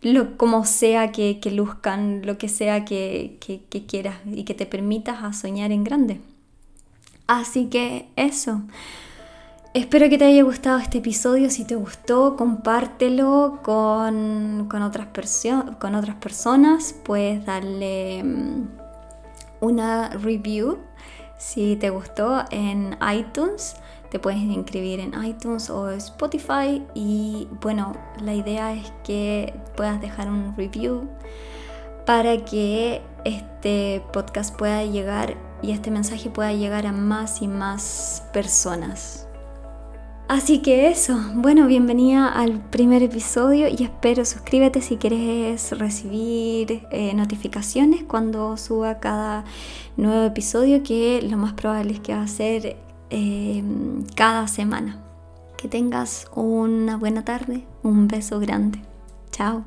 Lo, 0.02 0.38
como 0.38 0.66
sea 0.66 1.12
que, 1.12 1.40
que 1.40 1.52
luzcan, 1.52 2.26
lo 2.26 2.38
que 2.38 2.50
sea 2.50 2.84
que, 2.84 3.38
que, 3.40 3.64
que 3.70 3.86
quieras 3.86 4.18
y 4.26 4.44
que 4.44 4.54
te 4.54 4.66
permitas 4.66 5.24
a 5.24 5.34
soñar 5.34 5.72
en 5.72 5.84
grande. 5.84 6.20
Así 7.28 7.68
que 7.68 8.08
eso. 8.16 8.62
Espero 9.74 10.08
que 10.08 10.20
te 10.20 10.26
haya 10.26 10.44
gustado 10.44 10.78
este 10.78 11.00
episodio. 11.00 11.50
Si 11.50 11.66
te 11.66 11.74
gustó, 11.74 12.36
compártelo 12.36 13.60
con, 13.64 14.72
otras, 14.72 15.08
con 15.80 15.96
otras 15.96 16.16
personas. 16.18 16.94
Puedes 17.04 17.44
darle 17.44 18.24
mm, 18.24 18.68
una 19.62 20.10
review 20.10 20.78
si 21.40 21.76
te 21.78 21.90
gustó 21.90 22.46
en 22.52 22.96
iTunes. 23.16 23.76
Te 24.12 24.20
puedes 24.20 24.42
inscribir 24.42 25.00
en 25.00 25.12
iTunes 25.24 25.72
o 25.72 25.90
Spotify. 25.90 26.86
Y 26.94 27.48
bueno, 27.60 27.94
la 28.22 28.36
idea 28.36 28.74
es 28.74 28.94
que 29.04 29.60
puedas 29.76 30.00
dejar 30.00 30.30
un 30.30 30.56
review 30.56 31.10
para 32.06 32.46
que 32.46 33.02
este 33.26 34.04
podcast 34.14 34.56
pueda 34.56 34.86
llegar 34.86 35.36
y 35.64 35.72
este 35.72 35.90
mensaje 35.90 36.30
pueda 36.30 36.54
llegar 36.54 36.86
a 36.86 36.92
más 36.92 37.42
y 37.42 37.48
más 37.48 38.24
personas. 38.32 39.23
Así 40.28 40.62
que 40.62 40.88
eso, 40.88 41.20
bueno, 41.36 41.68
bienvenida 41.68 42.30
al 42.30 42.60
primer 42.70 43.04
episodio 43.04 43.68
y 43.68 43.84
espero 43.84 44.24
suscríbete 44.24 44.82
si 44.82 44.96
quieres 44.96 45.78
recibir 45.78 46.88
eh, 46.92 47.14
notificaciones 47.14 48.04
cuando 48.04 48.56
suba 48.56 49.00
cada 49.00 49.44
nuevo 49.98 50.24
episodio 50.24 50.82
que 50.82 51.22
lo 51.22 51.38
más 51.38 51.54
probable 51.54 51.94
es 51.94 52.00
que 52.00 52.16
va 52.16 52.24
a 52.24 52.28
ser 52.28 52.78
em, 53.10 54.06
cada 54.16 54.48
semana. 54.48 55.04
Que 55.58 55.68
tengas 55.68 56.28
una 56.36 56.98
buena 56.98 57.24
tarde, 57.26 57.66
un 57.84 58.08
beso 58.08 58.40
grande. 58.40 58.82
Chao. 59.32 59.66